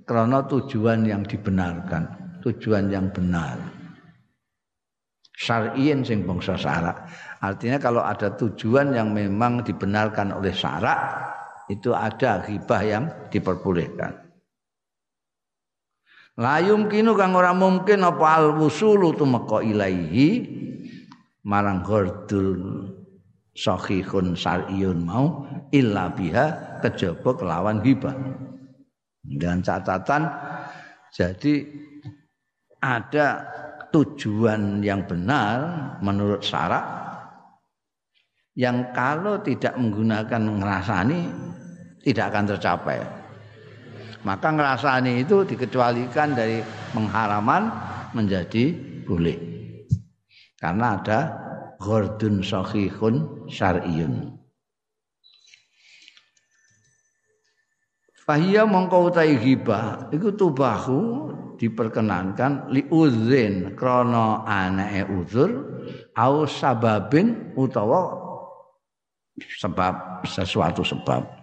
karena 0.03 0.39
tujuan 0.49 1.05
yang 1.07 1.23
dibenarkan 1.23 2.27
tujuan 2.47 2.87
yang 2.87 3.11
benar. 3.11 3.59
Syar'iyin 5.37 6.01
sing 6.01 6.25
bangsa 6.25 6.57
syarak 6.57 7.05
artinya 7.45 7.77
kalau 7.77 8.01
ada 8.01 8.33
tujuan 8.33 8.89
yang 8.97 9.13
memang 9.13 9.61
dibenarkan 9.61 10.33
oleh 10.33 10.49
syarak 10.49 10.97
itu 11.67 11.91
ada 11.91 12.43
ghibah 12.43 12.81
yang 12.83 13.05
diperbolehkan. 13.31 14.27
La 16.37 16.61
yumkinu 16.61 17.17
kang 17.17 17.33
ora 17.33 17.49
mungkin 17.51 18.05
apa 18.05 18.27
al 18.37 18.47
wusulu 18.61 19.09
tumeka 19.17 19.65
ilaihi 19.65 20.45
marang 21.41 21.81
ghardul 21.81 22.93
sahihun 23.57 24.37
syar'iyun 24.37 25.01
mau 25.01 25.49
illa 25.73 26.13
biha 26.13 26.77
kejaba 26.85 27.33
kelawan 27.33 27.81
ghibah. 27.81 28.13
Dengan 29.25 29.65
catatan 29.65 30.29
jadi 31.09 31.65
ada 32.79 33.43
tujuan 33.89 34.85
yang 34.85 35.09
benar 35.09 35.57
menurut 36.05 36.45
syarak 36.45 37.06
yang 38.57 38.89
kalau 38.89 39.37
tidak 39.45 39.77
menggunakan 39.77 40.41
ngerasani 40.57 41.21
tidak 42.01 42.33
akan 42.33 42.45
tercapai. 42.57 42.99
Maka 44.25 44.49
ngerasani 44.49 45.21
itu 45.21 45.45
dikecualikan 45.45 46.33
dari 46.33 46.65
pengharaman 46.89 47.69
menjadi 48.17 48.73
boleh. 49.05 49.37
Karena 50.57 50.97
ada 50.97 51.19
ghordun 51.77 52.41
sahihun 52.41 53.45
syar'iyun. 53.45 54.33
Fahiyya 58.25 58.67
mongko 58.67 59.13
utahi 59.13 59.39
ghibah 59.39 60.11
iku 60.11 60.33
tubahu 60.35 60.99
diperkenankan 61.55 62.73
li 62.73 62.83
udzin 62.91 63.77
krana 63.79 64.43
anake 64.43 65.07
uzur 65.07 65.49
au 66.11 66.43
sababin 66.43 67.55
utawa 67.55 68.26
sebab 69.37 70.25
sesuatu 70.25 70.81
sebab 70.81 71.37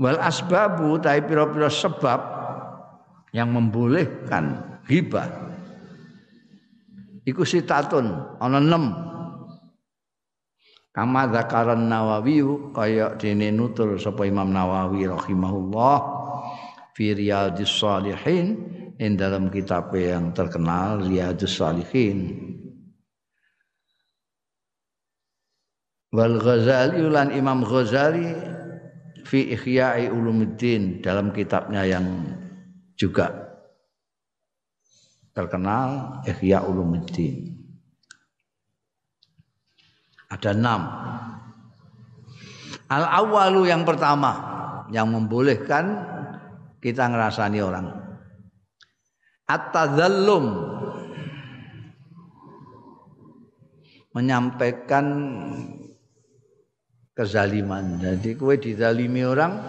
Wal 0.00 0.16
asbabu 0.16 0.96
tapi 0.96 1.28
pira-pira 1.28 1.68
sebab 1.68 2.20
yang 3.36 3.52
membolehkan 3.52 4.80
hibah. 4.88 5.28
Iku 7.28 7.44
sitatun 7.44 8.08
ana 8.40 8.64
6. 8.64 9.10
Kama 10.90 11.30
zakaran 11.30 11.86
Nawawi 11.86 12.42
kaya 12.74 13.14
dene 13.14 13.52
nutur 13.52 14.00
sapa 14.00 14.26
Imam 14.26 14.50
Nawawi 14.50 15.06
rahimahullah 15.06 15.98
fi 16.96 17.14
Riyadhis 17.14 17.70
Shalihin 17.70 18.58
in 18.98 19.14
dalam 19.20 19.52
kitab 19.52 19.94
yang 19.94 20.32
terkenal 20.32 21.04
Riyadhus 21.04 21.60
Shalihin. 21.60 22.18
Wal 26.10 26.42
Ghazali 26.42 27.06
lan 27.06 27.30
Imam 27.30 27.62
Ghazali 27.62 28.34
fi 29.22 29.54
Ihya'i 29.54 30.10
Ulumuddin 30.10 30.98
dalam 30.98 31.30
kitabnya 31.30 31.86
yang 31.86 32.02
juga 32.98 33.30
terkenal 35.30 36.20
Ihya 36.26 36.66
Ulumuddin. 36.66 37.54
Ada 40.30 40.50
enam. 40.54 40.82
Al 42.90 43.06
awalu 43.06 43.70
yang 43.70 43.86
pertama 43.86 44.34
yang 44.90 45.10
membolehkan 45.14 46.10
kita 46.82 47.06
ngerasani 47.06 47.58
orang. 47.62 47.86
At-tadzallum 49.46 50.44
menyampaikan 54.10 55.06
kezaliman. 57.20 58.00
Jadi 58.00 58.32
kue 58.32 58.56
dizalimi 58.56 59.20
orang 59.20 59.60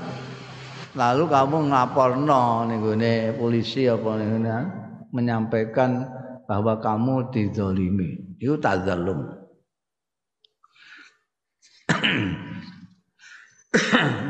lalu 0.96 1.28
kamu 1.28 1.68
ngaporno 1.68 2.64
nih 2.72 3.36
polisi 3.36 3.92
apa 3.92 4.16
nih 4.16 4.64
menyampaikan 5.12 6.08
bahwa 6.48 6.80
kamu 6.80 7.28
dizalimi. 7.28 8.40
Itu 8.40 8.56
tazalum. 8.56 9.28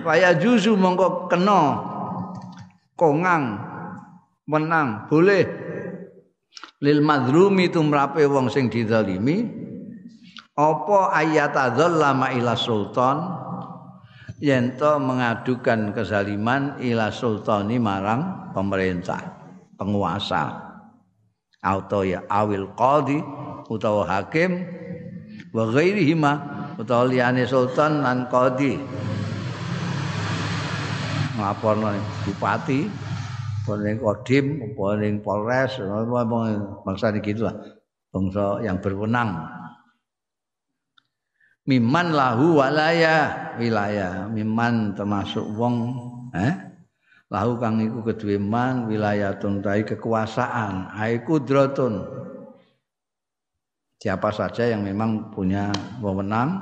Paya 0.02 0.34
juzu 0.42 0.74
mongko 0.74 1.30
kena 1.30 1.62
kongang 2.98 3.62
menang 4.50 5.06
boleh 5.08 5.46
lil 6.82 7.00
madlumi 7.06 7.70
tumrape 7.70 8.26
wong 8.26 8.50
sing 8.50 8.68
dizalimi 8.68 9.46
apa 10.62 11.18
ayat 11.18 11.58
adzallama 11.58 12.30
ila 12.38 12.54
sultan? 12.54 13.18
Yen 14.42 14.74
mengadukan 14.78 15.94
kezaliman 15.94 16.82
ila 16.82 17.14
sultani 17.14 17.78
marang 17.78 18.54
pemerintah 18.58 19.22
penguasa. 19.78 20.74
Atau 21.62 22.02
ya 22.02 22.26
awil 22.26 22.74
qadi 22.74 23.22
utawa 23.70 24.10
hakim 24.10 24.66
wa 25.54 25.70
ghairihima 25.70 26.34
utawa 26.82 27.06
liyane 27.06 27.46
sultan 27.46 28.02
lan 28.02 28.26
qadi. 28.34 28.82
Nglaporno 31.38 31.94
bupati 32.26 32.90
paling 33.62 34.02
kodim 34.02 34.74
paling 34.74 35.22
polres 35.22 35.78
bangsa 36.82 37.14
gitu 37.22 37.46
lah 37.46 37.56
bangsa 38.10 38.58
yang 38.66 38.82
berwenang 38.82 39.38
miman 41.68 42.14
lahu 42.14 42.62
walaya 42.62 43.54
wilayah 43.58 44.30
miman 44.30 44.98
termasuk 44.98 45.44
wong 45.58 45.98
eh? 46.34 46.72
Lahu 47.32 47.56
kang 47.64 47.80
iku 47.80 48.04
kedue 48.04 48.36
man 48.36 48.92
wilayatun 48.92 49.64
tai 49.64 49.88
kekuasaan. 49.88 50.92
Ai 50.92 51.24
kudratun. 51.24 52.04
Siapa 53.96 54.36
saja 54.36 54.68
yang 54.68 54.84
memang 54.84 55.32
punya 55.32 55.72
wewenang 56.04 56.60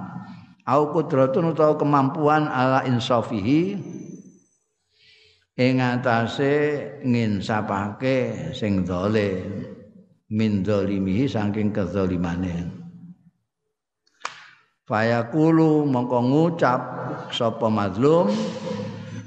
au 0.69 0.93
kudratun 0.93 1.57
utawa 1.57 1.73
kemampuan 1.73 2.45
ala 2.45 2.85
insafihi 2.85 3.81
ing 5.57 5.75
atase 5.81 6.53
nginsapake 7.01 8.51
sing 8.53 8.85
dole 8.85 9.41
min 10.29 10.61
dolimihi 10.61 11.25
saking 11.25 11.73
kedzalimane 11.73 12.78
Fayaqulu 14.89 15.85
mongko 15.85 16.17
ngucap 16.25 16.81
sapa 17.29 17.69
mazlum 17.69 18.33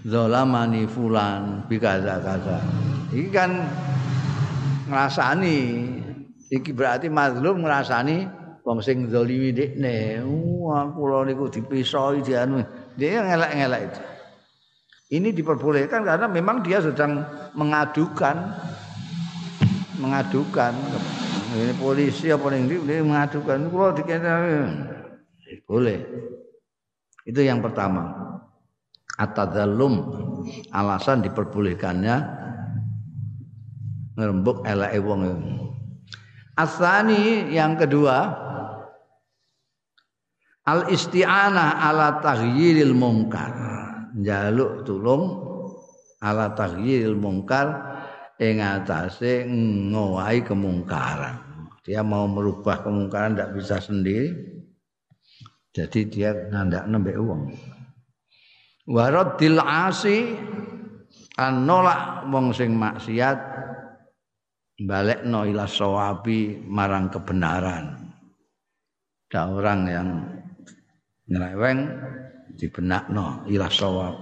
zalamani 0.02 0.90
fulan 0.90 1.62
bikaza 1.70 2.18
kaza. 2.18 2.58
Iki 3.14 3.30
kan 3.30 3.62
ngrasani 4.90 5.58
iki 6.50 6.74
berarti 6.74 7.06
mazlum 7.06 7.62
ngrasani 7.62 8.26
wong 8.66 8.82
sing 8.82 9.06
zalimi 9.06 9.54
dekne. 9.54 10.26
Wah 10.66 10.90
kula 10.90 11.30
niku 11.30 11.46
dipisoi 11.46 12.26
dianu. 12.26 12.66
Dia 12.98 13.22
ngelak-ngelak 13.22 13.80
itu. 13.86 14.00
Ini 15.14 15.30
diperbolehkan 15.30 16.02
karena 16.02 16.26
memang 16.26 16.66
dia 16.66 16.82
sedang 16.82 17.22
mengadukan 17.54 18.34
mengadukan 20.02 20.74
ini 21.54 21.70
polisi 21.78 22.34
apa 22.34 22.50
ning 22.50 22.66
dia 22.66 22.98
mengadukan 23.06 23.70
kula 23.70 23.94
dikene 23.94 24.26
boleh. 25.72 26.04
Itu 27.24 27.40
yang 27.40 27.64
pertama. 27.64 28.12
Atadzallum 29.16 29.94
alasan 30.68 31.24
diperbolehkannya 31.24 32.16
ngerembuk 34.20 34.68
eleke 34.68 35.00
wong. 35.00 35.22
Asani 36.52 37.48
yang 37.48 37.80
kedua 37.80 38.28
al 40.68 40.92
isti'anah 40.92 41.80
ala 41.80 42.20
taghyiril 42.20 42.92
mungkar. 42.92 43.56
Njaluk 44.12 44.84
tulung 44.84 45.24
ala 46.20 46.52
taghyiril 46.52 47.16
mungkar 47.16 47.72
ing 48.36 48.60
atase 48.60 49.48
ngowahi 49.48 50.44
kemungkaran. 50.44 51.40
Dia 51.82 52.04
mau 52.04 52.28
merubah 52.30 52.84
kemungkaran 52.84 53.34
tidak 53.34 53.58
bisa 53.58 53.82
sendiri, 53.82 54.61
jadi 55.72 56.00
dia 56.04 56.30
ngandak 56.52 56.84
nembe 56.84 57.16
uang. 57.16 57.48
Waradil 58.92 59.56
asi 59.62 60.36
an 61.40 61.64
nolak 61.64 62.28
wong 62.28 62.52
sing 62.52 62.76
maksiat 62.76 63.38
balekno 64.84 65.48
ila 65.48 65.64
sawabi 65.64 66.60
marang 66.68 67.08
kebenaran. 67.08 68.04
Ada 69.32 69.48
orang 69.48 69.80
yang 69.88 70.08
nyeleweng 71.24 71.88
dibenakno 72.60 73.48
ila 73.48 73.72
sawab. 73.72 74.14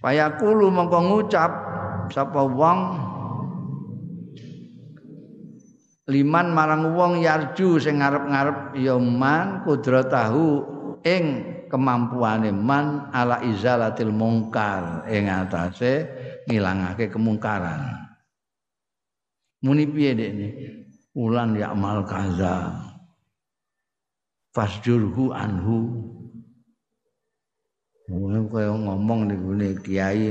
Fayaqulu 0.00 0.72
mongko 0.72 1.00
ngucap 1.12 1.52
sapa 2.08 2.40
wong 2.40 2.78
liman 6.04 6.52
marang 6.52 6.92
wong 6.92 7.24
yarju 7.24 7.80
sing 7.80 8.04
ngarep-ngarep 8.04 8.76
ya 8.76 9.00
man 9.00 9.64
kudratahu 9.64 10.60
ing 11.00 11.24
kemampuane 11.72 12.52
man 12.52 13.08
ala 13.12 13.40
izalatil 13.40 14.12
mungkar. 14.12 15.08
Ing 15.08 15.32
atase 15.32 16.08
ngilangake 16.48 17.08
kemungkaran. 17.08 18.04
Muni 19.64 19.88
piye 19.88 20.12
dekne 20.12 20.48
ulan 21.16 21.56
ya 21.56 21.72
amal 21.72 22.04
kaza. 22.04 22.68
Fasjurhu 24.52 25.32
anhu. 25.32 26.12
Mungkin 28.04 28.52
kaya 28.52 28.68
ngomong 28.68 29.32
niku 29.32 29.56
kiai 29.80 30.28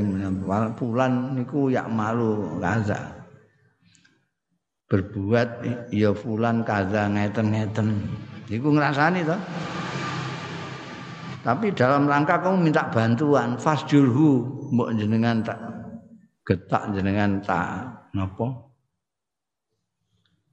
pulan 0.77 1.33
niku 1.33 1.73
yak 1.73 1.89
malu 1.89 2.61
kaza 2.61 3.12
berbuat 4.93 5.65
ya 5.89 6.13
fulan 6.13 6.61
kaza 6.61 7.09
ngeten-ngeten. 7.09 7.97
Iku 8.45 8.69
ngrasani 8.77 9.25
to. 9.25 9.33
Tapi 11.41 11.73
dalam 11.73 12.05
rangka 12.05 12.37
kamu 12.37 12.69
minta 12.69 12.85
bantuan, 12.93 13.57
fasjurhu, 13.57 14.45
mbok 14.69 14.93
jenengan 14.93 15.41
tak 15.41 15.57
getak 16.45 16.93
jenengan 16.93 17.41
tak 17.41 17.89
napa? 18.13 18.69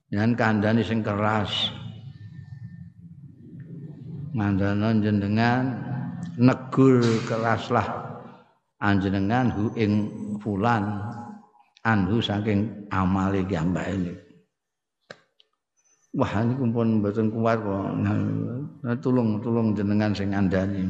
Dengan 0.09 0.32
kandhane 0.32 0.80
sing 0.80 1.05
keras. 1.05 1.76
Ngandana 4.32 4.88
jenengan 5.05 5.62
negur 6.41 7.05
keraslah 7.28 8.16
anjenengan 8.80 9.53
hu 9.53 9.70
ing 9.76 9.93
fulan 10.41 10.99
anhu 11.84 12.18
saking 12.24 12.88
amale 12.88 13.45
kiambake 13.45 13.95
ini. 13.95 14.29
Wah 16.11 16.42
ini 16.42 16.58
pun 16.58 16.98
mboten 16.98 17.30
kuat 17.30 17.62
kok. 17.62 17.86
Nah, 18.02 18.94
tulung 18.98 19.38
tulung 19.38 19.78
jenengan 19.78 20.11
sing 20.11 20.34
ngandani. 20.34 20.82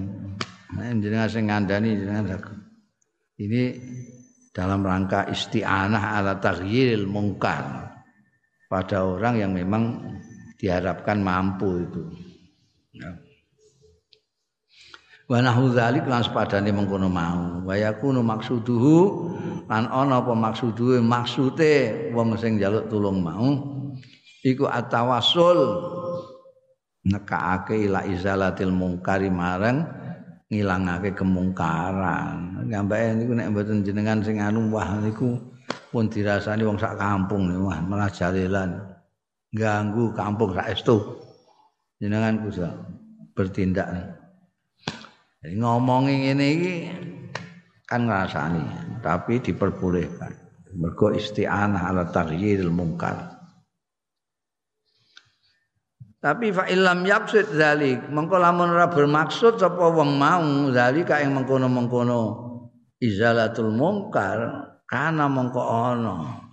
Nah, 0.73 0.97
jenengan 0.97 1.29
sing 1.29 1.45
ngandani 1.45 1.93
jenengan 1.93 2.41
Ini 3.37 3.62
dalam 4.57 4.81
rangka 4.81 5.29
isti'anah 5.29 6.16
ala 6.16 6.41
taghyiril 6.41 7.05
mungkar 7.05 7.93
pada 8.73 9.05
orang 9.05 9.45
yang 9.45 9.53
memang 9.53 10.01
diharapkan 10.57 11.21
mampu 11.21 11.85
itu. 11.85 12.03
Ya. 12.97 13.12
Wa 15.29 15.45
nahu 15.45 15.77
dzalik 15.77 16.09
lan 16.09 16.25
sepadane 16.25 16.73
mengkono 16.73 17.12
mau. 17.12 17.61
Wa 17.68 17.77
yakunu 17.77 18.25
maksuduhu 18.25 18.97
lan 19.68 19.85
ana 19.85 20.25
apa 20.25 20.33
maksuduhe 20.33 21.05
maksude 21.05 22.09
wong 22.16 22.41
sing 22.41 22.57
njaluk 22.57 22.89
tulung 22.89 23.21
mau 23.21 23.80
iku 24.45 24.68
atawassul 24.68 25.59
nekake 27.05 27.88
ila 27.88 28.05
izalatil 28.05 28.72
mungkari 28.72 29.32
marang 29.32 29.84
ngilangake 30.51 31.14
kemungkaran. 31.14 32.66
Ngambake 32.68 33.16
niku 33.16 33.32
nek 33.38 33.49
mboten 33.55 33.86
jenengan 33.86 34.20
sing 34.20 34.43
anu 34.43 34.68
wah 34.74 34.99
niku 34.99 35.38
pun 35.95 36.11
dirasani 36.11 36.66
wong 36.66 36.78
sak 36.78 36.99
kampung 36.99 37.51
nih 37.51 37.59
wah 37.59 37.78
malah 37.82 38.11
jalelan 38.11 38.82
ganggu 39.55 40.11
kampung 40.12 40.53
sak 40.53 40.74
estu. 40.74 40.99
Jenengan 42.03 42.43
kusa 42.43 42.68
bertindak. 43.36 43.88
Jadi 45.41 45.57
ngomongi 45.57 46.14
ngene 46.28 46.47
iki 46.53 46.74
kan 47.88 48.05
ngrasani 48.05 48.64
tapi 49.01 49.41
diperbolehkan. 49.41 50.36
Mergo 50.70 51.11
isti'anah 51.11 51.91
ala 51.91 52.07
mungkar. 52.70 53.39
Tapi 56.21 56.53
fa 56.53 56.68
illam 56.68 57.09
yaqsid 57.09 57.57
zalik, 57.57 58.12
mengko 58.12 58.37
lamun 58.37 58.77
ora 58.77 58.93
bermaksud 58.93 59.57
sapa 59.57 59.89
wong 59.89 60.21
mau 60.21 60.68
zalika 60.68 61.16
ing 61.25 61.33
mengkono-mengkono 61.33 62.21
izalatul 63.01 63.73
mungkar 63.73 64.68
kana 64.85 65.33
mengko 65.33 65.64
ana. 65.64 66.45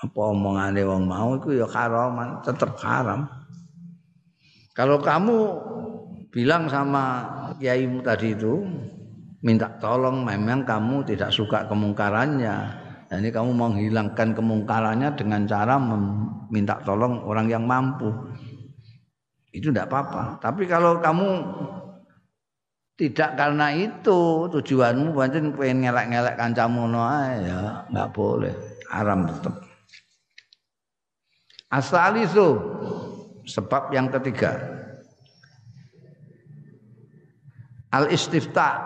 Apa 0.00 0.20
omongane 0.32 0.80
wong 0.80 1.04
mau 1.04 1.36
iku 1.36 1.52
ya 1.52 1.68
haraman, 1.68 2.40
tetep 2.40 2.72
haram. 2.80 3.28
Kalau 4.72 4.96
kamu 4.96 5.36
bilang 6.32 6.64
sama 6.72 7.04
kiaimu 7.60 8.00
tadi 8.00 8.32
itu 8.32 8.64
minta 9.44 9.76
tolong 9.76 10.24
memang 10.24 10.64
kamu 10.64 11.04
tidak 11.04 11.36
suka 11.36 11.68
kemungkarannya. 11.68 12.56
Nah, 13.06 13.16
ini 13.20 13.28
kamu 13.28 13.52
menghilangkan 13.52 14.32
kemungkarannya 14.32 15.12
dengan 15.20 15.44
cara 15.44 15.76
meminta 15.76 16.80
tolong 16.80 17.20
orang 17.28 17.46
yang 17.52 17.64
mampu 17.68 18.08
itu 19.56 19.72
tidak 19.72 19.88
apa-apa. 19.88 20.36
Tapi 20.36 20.68
kalau 20.68 21.00
kamu 21.00 21.28
tidak 22.96 23.36
karena 23.36 23.72
itu 23.72 24.48
tujuanmu 24.52 25.16
pancen 25.16 25.52
pengen 25.52 25.84
ngelak-ngelak 25.84 26.36
kancamu 26.36 26.84
no 26.88 27.04
ya 27.40 27.84
nggak 27.88 28.12
boleh. 28.12 28.52
Haram 28.86 29.26
tetap 29.26 29.66
asal 31.72 32.16
itu 32.20 32.48
sebab 33.48 33.92
yang 33.92 34.12
ketiga. 34.12 34.56
Al 37.92 38.12
istifta 38.12 38.80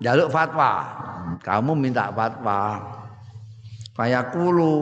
jaluk 0.00 0.32
fatwa. 0.32 1.04
Kamu 1.42 1.76
minta 1.76 2.08
fatwa. 2.14 2.80
Fayakulu 3.96 4.72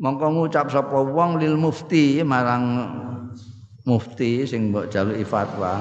mongko 0.00 0.26
ngucap 0.32 0.72
sapa 0.72 0.96
wong 0.96 1.36
lil 1.36 1.60
mufti 1.60 2.24
marang 2.24 2.88
mufti 3.84 4.48
sing 4.48 4.72
mbok 4.72 4.88
jaluki 4.88 5.22
fatwa. 5.28 5.76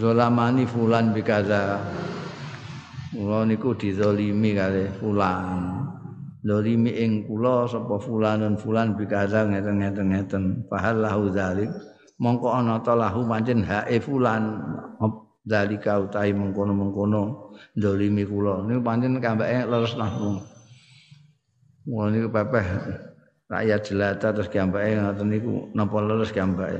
Dolamani 0.00 0.64
fulan 0.66 1.12
bikaza 1.12 1.78
kula 3.12 3.44
niku 3.44 3.76
dizalimi 3.76 4.56
kali 4.56 4.88
fulan. 4.96 5.84
Dolimi 6.42 6.90
ing 6.90 7.28
kula 7.28 7.68
sapa 7.70 8.00
fulanun 8.00 8.58
fulan 8.58 8.98
bikaza 8.98 9.46
ngeten-ngeten 9.46 10.06
ngeten 10.10 10.44
fahal 10.66 11.04
lahu 11.04 11.30
zalik. 11.30 11.68
Mongko 12.18 12.48
ana 12.50 12.80
ta 12.80 12.96
lahu 12.96 13.28
pancen 13.28 13.60
hae 13.62 14.00
fulan. 14.00 14.58
Zalika 15.42 15.98
utahi 15.98 16.30
mengkono-mengkono 16.32 17.52
dolimi 17.76 18.24
kula. 18.24 18.62
Niku 18.64 18.80
pancen 18.80 19.20
kambake 19.20 19.68
leres 19.68 19.94
nahmu 19.98 20.38
Wah 21.82 22.06
niku 22.10 22.30
pepeh 22.30 22.66
rakyat 23.50 23.80
jelata 23.84 24.28
terus 24.32 24.48
kiambake 24.48 24.96
ngoten 24.96 25.28
niku 25.28 25.52
napa 25.76 25.98
leres 26.00 26.32
kiambake 26.32 26.78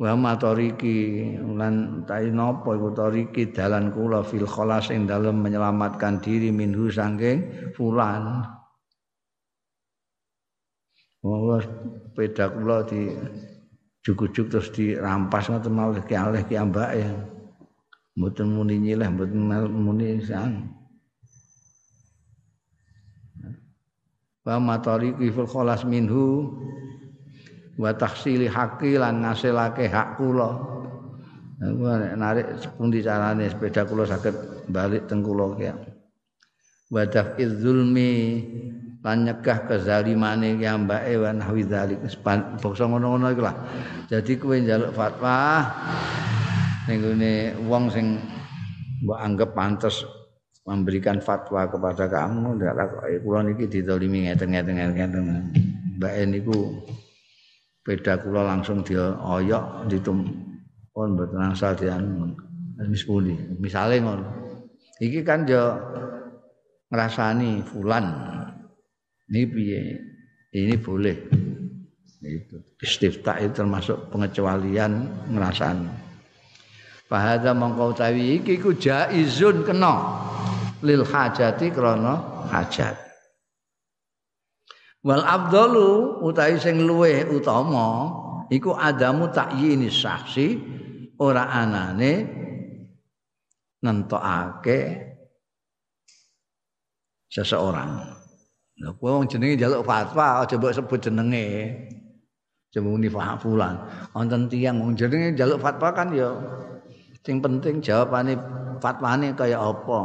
wa 0.00 0.12
matoriki 0.16 0.96
lan 1.56 2.04
tai 2.04 2.28
napa 2.28 2.74
iku 2.76 2.90
toriki 2.92 3.48
dalan 3.54 3.94
kula 3.94 4.20
fil 4.26 4.44
khalas 4.44 4.92
ing 4.92 5.08
dalem 5.08 5.40
menyelamatkan 5.40 6.20
diri 6.20 6.50
minhu 6.52 6.90
saking 6.90 7.72
fulan 7.76 8.44
Wah, 11.20 11.60
sepeda 11.60 12.48
kula 12.48 12.80
di 12.88 13.12
juk-juk 14.00 14.48
terus 14.48 14.72
dirampas 14.72 15.52
ngoten 15.52 15.68
malih 15.68 16.00
ki 16.08 16.16
alih 16.16 16.40
ki 16.48 16.56
ambak 16.56 16.96
ya. 16.96 17.12
Mboten 18.16 18.48
muni 18.48 18.80
nyileh, 18.80 19.04
mboten 19.04 19.44
muni 19.68 20.16
sang. 20.24 20.79
Wa 24.40 24.56
matariqi 24.56 25.28
fil 25.28 25.48
khalas 25.48 25.84
minhu 25.84 26.48
wa 27.76 27.92
tahsili 27.92 28.48
haqqi 28.48 28.96
lan 28.96 29.20
ngasilake 29.20 29.88
hak 29.88 30.16
kula. 30.16 30.50
Narik 32.16 32.56
pundi 32.80 33.04
carane 33.04 33.52
sepeda 33.52 33.84
kula 33.84 34.08
saged 34.08 34.32
balik 34.72 35.04
teng 35.08 35.20
kula 35.20 35.56
ki. 35.60 35.68
Wa 36.88 37.04
daf'iz 37.04 37.60
zulmi 37.60 38.42
lan 39.00 39.24
nyegah 39.24 39.64
kezalimane 39.64 40.60
ya 40.60 40.76
mbake 40.76 41.16
wa 41.16 41.32
nahwi 41.32 41.64
dzalik 41.64 42.04
bangsa 42.60 42.84
ngono-ngono 42.84 43.32
iku 43.32 43.42
lah 43.48 43.56
dadi 44.12 44.36
kowe 44.36 44.52
njaluk 44.52 44.92
fatwa 44.92 45.64
ning 46.84 47.00
wong 47.64 47.88
sing 47.88 48.20
mbok 49.00 49.18
anggap 49.24 49.50
pantes 49.56 50.04
memberikan 50.70 51.18
fatwa 51.18 51.66
kepada 51.66 52.06
kamu 52.06 52.54
ndak 52.54 52.78
takoki 52.78 53.18
kula 53.26 53.40
niki 53.42 53.66
didolimi 53.66 54.30
ngeten-ngeten 54.30 54.94
ngeten 54.94 55.24
mbak 55.98 56.14
niku 56.30 56.86
beda 57.82 58.22
kula 58.22 58.46
langsung 58.46 58.86
dia 58.86 59.18
oyok 59.18 59.90
ditum 59.90 60.22
pun 60.94 61.18
mboten 61.18 61.42
angsal 61.42 61.74
dian 61.74 62.30
mispuni 62.86 63.34
misale 63.58 63.98
ngono. 63.98 64.24
Iki 65.00 65.20
kan 65.26 65.48
yo 65.48 65.80
ngrasani 66.92 67.64
fulan. 67.64 68.06
Ini 69.30 69.42
piye? 69.48 69.80
Ini 70.52 70.74
boleh. 70.76 71.16
Itu 72.20 72.60
istifta 72.84 73.40
itu 73.40 73.64
termasuk 73.64 74.12
pengecualian 74.12 75.08
ngerasan. 75.32 75.88
Fahadha 77.08 77.56
mongkau 77.56 77.96
tawi 77.96 78.38
iki 78.38 78.60
ku 78.60 78.76
jaizun 78.76 79.64
kena 79.64 80.20
lil 80.84 81.04
hajati 81.04 81.72
krana 81.72 82.46
hajat. 82.48 82.96
Wal 85.00 85.24
afdalu 85.24 86.20
utawi 86.20 86.60
sing 86.60 86.84
luweh 86.84 87.24
utama 87.24 88.12
iku 88.52 88.76
adamu 88.76 89.32
takyini 89.32 89.88
saksi 89.88 90.60
ora 91.16 91.48
anane 91.48 92.12
nentokake 93.80 94.78
seseorang. 97.32 98.12
Lah 98.80 98.92
kowe 98.96 99.20
wong 99.20 99.28
jenenge 99.28 99.60
njaluk 99.60 99.84
fatwa 99.84 100.44
aja 100.44 100.56
mbok 100.56 100.72
sebut 100.72 101.00
jenenge. 101.00 101.48
Coba 102.70 102.86
muni 102.86 103.08
fulan. 103.12 103.76
Wonten 104.12 104.52
tiyang 104.52 104.80
wong 104.84 104.96
jenenge 104.96 105.36
njaluk 105.36 105.60
fatwa 105.64 105.88
kan 105.96 106.12
ya 106.12 106.28
sing 107.24 107.40
penting 107.40 107.80
jawabane 107.80 108.36
fatwane 108.84 109.32
kaya 109.32 109.60
apa. 109.60 110.00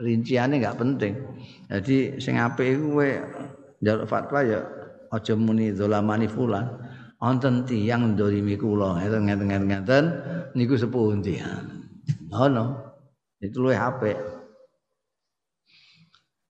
Rinciane 0.00 0.56
enggak 0.56 0.80
penting. 0.80 1.12
Jadi 1.68 2.16
sing 2.16 2.40
apik 2.40 2.80
iku 2.80 2.96
kowe 2.96 3.10
njaluk 3.84 4.06
fatwa 4.08 4.40
ya 4.40 4.60
aja 5.12 5.36
muni 5.36 5.76
zalamani 5.76 6.24
fulan. 6.24 6.64
Wonten 7.20 7.68
tiyang 7.68 8.16
ndolimi 8.16 8.56
kula 8.56 8.96
ngeten-ngeten 8.96 10.04
niku 10.56 10.80
sepundi. 10.80 11.36
Ngono. 12.32 12.88
Itu 13.44 13.60
luwih 13.60 13.76
apik. 13.76 14.16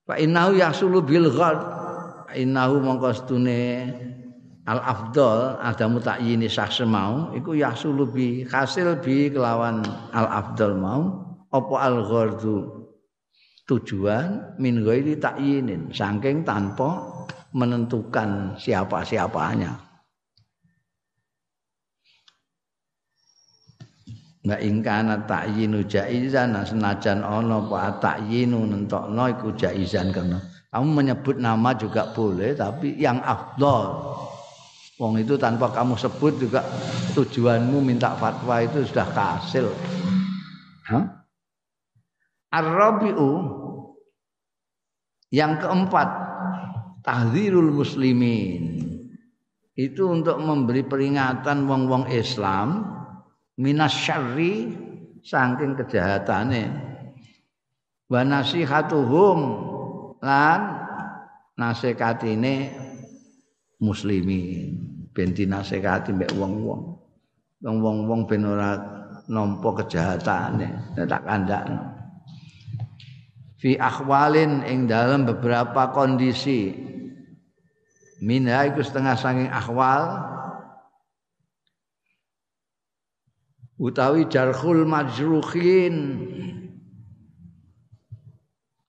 Fa 0.07 0.15
innahu 0.15 0.55
yasulu 0.55 1.03
bil 1.03 1.27
ghad. 1.27 1.59
Innahu 2.31 2.79
mongko 2.79 3.11
stune 3.11 3.91
al 4.63 4.79
afdal 4.79 5.59
adamu 5.59 5.99
takyini 5.99 6.47
syakhs 6.47 6.79
mau 6.87 7.35
iku 7.35 7.57
yasulu 7.57 8.07
bi 8.07 8.47
hasil 8.47 9.03
bi 9.03 9.27
kelawan 9.27 9.83
al 10.15 10.27
afdal 10.31 10.77
mau 10.77 11.01
apa 11.51 11.75
al 11.81 12.07
ghardu 12.07 12.80
tujuan 13.71 14.59
min 14.59 14.83
ghairi 14.83 15.15
takyinin 15.15 15.95
saking 15.95 16.43
tanpa 16.43 17.07
menentukan 17.55 18.59
siapa-siapanya. 18.59 19.79
Wa 24.41 24.57
ing 24.57 24.81
kana 24.81 25.21
ta'yinu 25.23 25.85
jaizan 25.85 26.57
senajan 26.65 27.21
ana 27.21 27.61
apa 27.61 28.01
ta'yinu 28.01 28.65
nentokno 28.67 29.23
iku 29.31 29.53
jaizan 29.55 30.11
kena. 30.11 30.41
Kamu 30.71 30.87
menyebut 30.91 31.37
nama 31.37 31.71
juga 31.77 32.09
boleh 32.11 32.57
tapi 32.57 32.97
yang 32.97 33.21
afdol. 33.23 34.17
Wong 34.97 35.21
itu 35.21 35.37
tanpa 35.37 35.69
kamu 35.69 35.93
sebut 35.97 36.41
juga 36.41 36.65
tujuanmu 37.13 37.81
minta 37.85 38.17
fatwa 38.17 38.61
itu 38.65 38.81
sudah 38.85 39.07
kasil. 39.13 39.69
Hah? 40.89 41.21
Ar-rabi'u 42.51 43.60
yang 45.31 45.57
keempat 45.57 46.07
tahdzirul 47.01 47.71
muslimin. 47.71 48.83
Itu 49.71 50.11
untuk 50.11 50.37
memberi 50.43 50.83
peringatan 50.85 51.65
wong-wong 51.65 52.11
Islam 52.11 52.85
minas 53.57 53.95
syarri 53.95 54.69
saking 55.23 55.79
kejahatane 55.79 56.63
wa 58.11 58.21
nasihatuhum 58.21 59.39
lan 60.19 60.59
nasekatine 61.55 62.75
muslimin. 63.79 64.91
Ben 65.11 65.35
dinasekati 65.35 66.15
mbek 66.15 66.35
wong-wong. 66.35 66.99
Wong-wong 67.63 68.27
ben 68.27 68.43
ora 68.47 68.75
nampa 69.31 69.69
kejahatane 69.81 70.95
tak 71.07 71.23
kandakno 71.23 71.90
fi 73.61 73.77
akhwalin 73.77 74.65
ing 74.65 74.89
dalam 74.89 75.29
beberapa 75.29 75.93
kondisi. 75.93 76.73
Minha 78.25 78.65
iku 78.65 78.81
setengah 78.81 79.13
saking 79.13 79.49
akhwal. 79.53 80.25
Utawi 83.81 84.29
jarhul 84.29 84.85
majruhin 84.85 86.21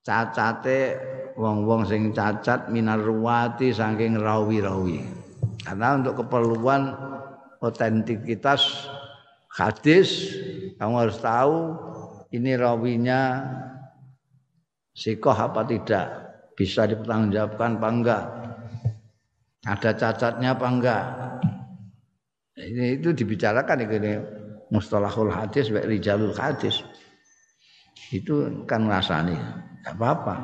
cacate 0.04 1.00
wong-wong 1.36 1.88
sing 1.88 2.12
cacat 2.12 2.68
minar 2.68 3.00
ruwati 3.00 3.72
saking 3.72 4.20
rawi-rawi. 4.20 5.00
Karena 5.64 5.96
untuk 5.96 6.20
keperluan 6.24 6.92
otentikitas 7.64 8.88
hadis 9.48 10.32
kamu 10.76 11.08
harus 11.08 11.18
tahu 11.24 11.56
ini 12.32 12.52
rawinya 12.56 13.48
sikoh 14.92 15.34
apa 15.34 15.64
tidak? 15.64 16.06
Bisa 16.52 16.84
dipertanggungjawabkan 16.84 17.80
apa 17.80 17.88
enggak? 17.88 18.24
Ada 19.64 19.90
cacatnya 19.96 20.52
apa 20.52 20.66
enggak? 20.68 21.04
Ini 22.60 23.00
itu 23.00 23.16
dibicarakan 23.16 23.88
ini 23.88 24.12
mustalahul 24.68 25.32
hadis 25.32 25.72
wa 25.72 25.80
rijalul 25.80 26.36
hadis. 26.36 26.84
Itu 28.12 28.68
kan 28.68 28.84
rasani 28.84 29.34
enggak 29.80 29.96
apa-apa. 29.96 30.36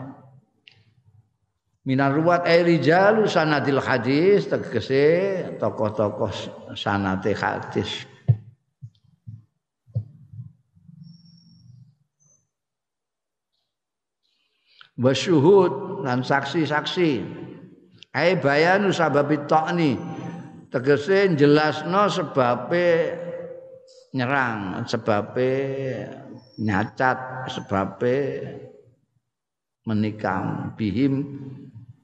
Minar 1.85 2.13
ruwat 2.17 2.45
ay 2.49 2.65
rijalu 2.65 3.29
sanadil 3.29 3.81
hadis 3.81 4.49
tegese 4.49 5.45
tokoh-tokoh 5.57 6.29
sanate 6.77 7.33
hadis 7.33 8.08
wasyuhud 14.99 16.03
dan 16.05 16.27
saksi-saksi. 16.27 17.23
Ay 18.13 18.35
bayanu 18.43 18.91
sababit 18.91 19.47
ta'ni 19.47 19.95
tegese 20.69 21.39
jelasno 21.39 22.11
sebabe 22.11 23.15
nyerang 24.13 24.83
sebabe 24.89 25.51
nyacat 26.59 27.47
sebabe 27.47 28.17
menikam 29.87 30.75
bihim 30.75 31.25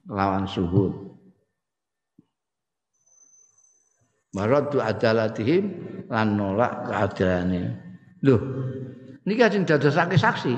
lawan 0.07 0.47
suhud. 0.47 0.93
Maradu 4.35 4.83
adalatihim 4.83 5.63
lan 6.11 6.35
nolak 6.35 6.91
keadilane. 6.91 7.75
Lho 8.23 8.37
niki 9.25 9.41
ajeng 9.41 9.65
dadosake 9.65 10.19
saksi 10.19 10.53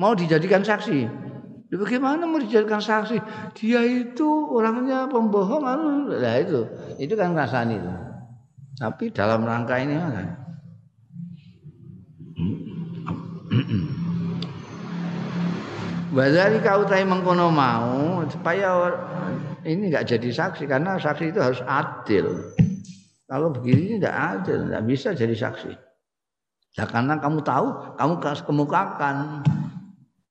mau 0.00 0.16
dijadikan 0.18 0.66
saksi 0.66 1.27
Bagaimana 1.68 2.24
mau 2.24 2.40
dijadikan 2.40 2.80
saksi? 2.80 3.20
Dia 3.52 3.84
itu 3.84 4.24
orangnya 4.48 5.04
pembohong, 5.04 5.60
nah 6.08 6.36
itu, 6.40 6.64
itu 6.96 7.12
kan 7.12 7.36
rasanya 7.36 7.76
itu. 7.76 7.92
Tapi 8.80 9.12
dalam 9.12 9.44
rangka 9.44 9.76
ini 9.76 10.00
mana? 10.00 10.48
Wazari 16.08 16.64
kau 16.64 16.88
tahu 16.88 17.04
mengkono 17.04 17.52
mau 17.52 18.24
supaya 18.32 18.88
ini 19.68 19.92
nggak 19.92 20.08
jadi 20.08 20.28
saksi 20.32 20.64
karena 20.64 20.96
saksi 20.96 21.36
itu 21.36 21.40
harus 21.44 21.60
adil. 21.68 22.48
Kalau 23.28 23.52
begini 23.52 24.00
tidak 24.00 24.16
adil, 24.16 24.64
tidak 24.64 24.84
bisa 24.88 25.08
jadi 25.12 25.36
saksi. 25.36 25.72
Ya 26.80 26.88
karena 26.88 27.20
kamu 27.20 27.44
tahu, 27.44 27.66
kamu 28.00 28.14
kemukakan. 28.24 29.44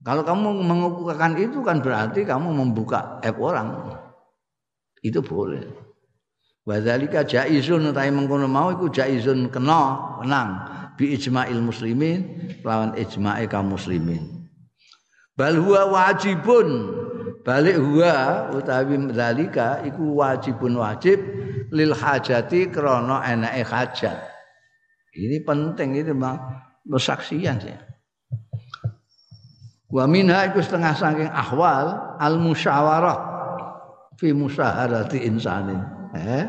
Kalau 0.07 0.23
kamu 0.23 0.63
mengukuhkan 0.63 1.35
itu 1.35 1.59
kan 1.67 1.83
berarti 1.83 2.23
kamu 2.23 2.55
membuka 2.55 3.19
app 3.19 3.35
orang. 3.43 3.75
Itu 5.03 5.19
boleh. 5.19 5.67
Wadzalika 6.63 7.27
jaizun 7.27 7.91
utahe 7.91 8.07
mengkono 8.07 8.47
mau 8.47 8.71
iku 8.71 8.87
jaizun 8.87 9.51
kena 9.51 10.15
menang 10.23 10.63
bi 10.95 11.11
ijma'il 11.11 11.59
muslimin 11.59 12.23
lawan 12.63 12.95
ijma'i 12.95 13.51
kaum 13.51 13.75
muslimin. 13.75 14.47
Bal 15.35 15.59
huwa 15.59 15.91
wajibun 15.91 16.67
balik 17.43 17.75
huwa 17.75 18.47
utawi 18.55 19.11
zalika 19.11 19.83
iku 19.83 20.23
wajibun 20.23 20.79
wajib 20.79 21.19
lil 21.75 21.91
hajati 21.91 22.71
krana 22.71 23.27
enake 23.27 23.63
hajat. 23.67 24.17
Ini 25.19 25.43
penting 25.43 25.99
itu 25.99 26.15
Bang, 26.15 26.39
persaksian 26.87 27.59
sih. 27.59 27.86
Wa 29.87 30.03
minha 30.03 30.43
iku 30.51 30.59
setengah 30.59 30.93
saking 30.99 31.31
ahwal 31.31 32.19
al 32.19 32.35
musyawarah 32.43 33.19
fi 34.19 34.35
musaharati 34.35 35.23
insanin. 35.23 35.79
Eh? 36.11 36.45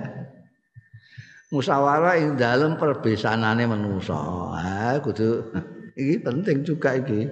Musyawarah 1.54 2.18
ing 2.18 2.34
dalam 2.34 2.74
perbesanane 2.74 3.62
manusa. 3.62 4.18
Eh, 4.58 4.96
kudu 4.98 5.54
iki 5.94 6.18
penting 6.18 6.66
juga 6.66 6.98
iki. 6.98 7.30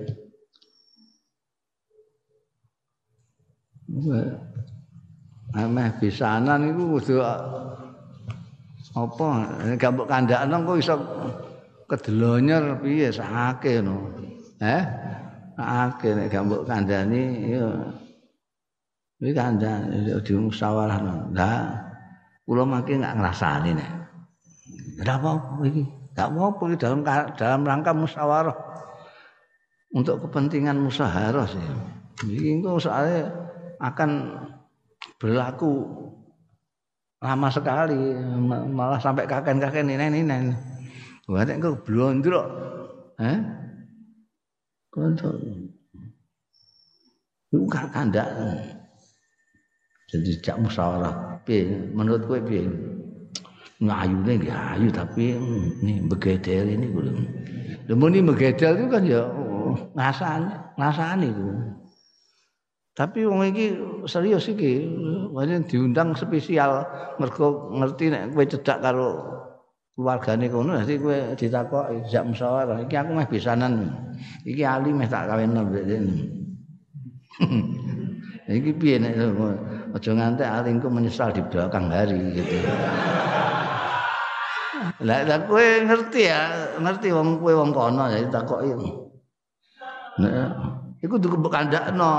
Ameh 5.57 5.89
bisanan 5.99 6.71
iku 6.71 6.83
kudu 7.03 7.17
apa 8.97 9.29
gak 9.77 9.93
mbok 9.93 10.09
kandakno 10.09 10.57
kok 10.65 10.79
iso 10.81 10.95
kedelonyer 11.91 12.79
piye 12.81 13.11
sakake 13.11 13.83
no. 13.83 14.15
Eh? 14.63 14.83
Akeh 15.57 16.13
nek 16.13 16.29
gak 16.29 16.45
mbok 16.45 16.69
kandhani 16.69 17.53
ya 17.57 17.69
iki 19.25 19.33
kandhani 19.33 20.13
di 20.21 20.33
musyawarah 20.37 20.99
lah 21.33 21.87
kula 22.47 22.63
mangke 22.63 22.95
gak 22.97 23.17
ngrasani 23.19 23.75
nek. 23.75 23.91
Apa 25.03 25.31
iki? 25.67 25.83
Gak 26.17 26.33
apa-apa 26.33 26.65
dalam 26.81 27.01
dalam 27.37 27.61
rangka 27.67 27.93
musyawarah. 27.93 28.57
Untuk 29.93 30.25
kepentingan 30.25 30.79
musyawarah 30.79 31.45
sih. 31.51 31.61
Iki 32.25 32.63
engko 32.63 32.81
soalnya 32.81 33.29
akan 33.83 34.41
berlaku 35.21 35.85
lama 37.21 37.49
sekali 37.53 37.97
malah 38.73 39.01
sampai 39.01 39.29
kakek-kakek 39.29 39.85
nenek-nenek 39.85 40.57
Wah, 41.27 41.43
nek 41.43 41.59
kok 41.59 41.83
blondrok. 41.83 42.47
Eh? 43.19 43.66
Konco. 44.97 45.29
Bukan 47.53 47.85
kandak. 47.93 48.33
Jadi 50.09 50.41
jak 50.41 50.57
musyawarah. 50.57 51.37
Piye 51.45 51.93
menurut 51.93 52.25
kowe 52.25 52.41
piye? 52.41 52.65
Ngayune 53.77 54.41
nggih 54.41 54.57
ayu 54.57 54.89
tapi 54.89 55.37
ini 55.85 56.01
begedel 56.09 56.65
ini 56.65 56.89
kuwi. 56.89 57.13
Lha 57.87 57.93
muni 57.93 58.25
begedel 58.25 58.73
itu 58.81 58.87
kan 58.89 59.05
ya 59.05 59.29
ngasani, 59.93 60.81
ngasani 60.81 61.29
itu. 61.29 61.49
Tapi 62.97 63.29
wong 63.29 63.53
iki 63.53 63.77
serius 64.09 64.49
iki, 64.49 64.89
wajan 65.29 65.69
diundang 65.69 66.17
spesial 66.17 66.89
mergo 67.21 67.69
ngerti 67.77 68.09
nek 68.09 68.33
kowe 68.33 68.45
cedak 68.49 68.81
karo 68.81 69.11
keluargane 69.97 70.53
kono 70.53 70.77
dadi 70.77 71.01
kowe 71.01 71.33
ditakoki 71.41 72.05
jak 72.13 72.29
musyawarah 72.29 72.85
iki 72.85 73.01
aku 73.01 73.17
meh 73.17 73.25
bisanan. 73.25 73.89
Iki 74.45 74.61
ali 74.61 74.93
meh 74.93 75.09
tak 75.09 75.33
kawinno 75.33 75.65
iki 78.61 78.71
piye 78.77 79.01
nek 79.01 79.17
aja 79.97 80.11
nganti 80.13 80.45
alingku 80.45 80.93
menyesal 80.93 81.33
di 81.33 81.41
belakang 81.49 81.89
hari 81.89 82.37
gitu. 82.37 82.61
Lah 84.97 85.29
lah 85.29 85.45
kowe 85.45 85.61
ngerti 85.61 86.25
ya 86.29 86.73
ngerti 86.81 87.13
wong 87.13 87.41
kowe 87.41 87.53
wong 87.53 87.73
kono 87.73 88.09
ya 88.13 88.21
ditakoki. 88.21 88.77
Nek 90.21 90.53
iku 91.01 91.17
dudu 91.17 91.49
kandakno 91.49 92.13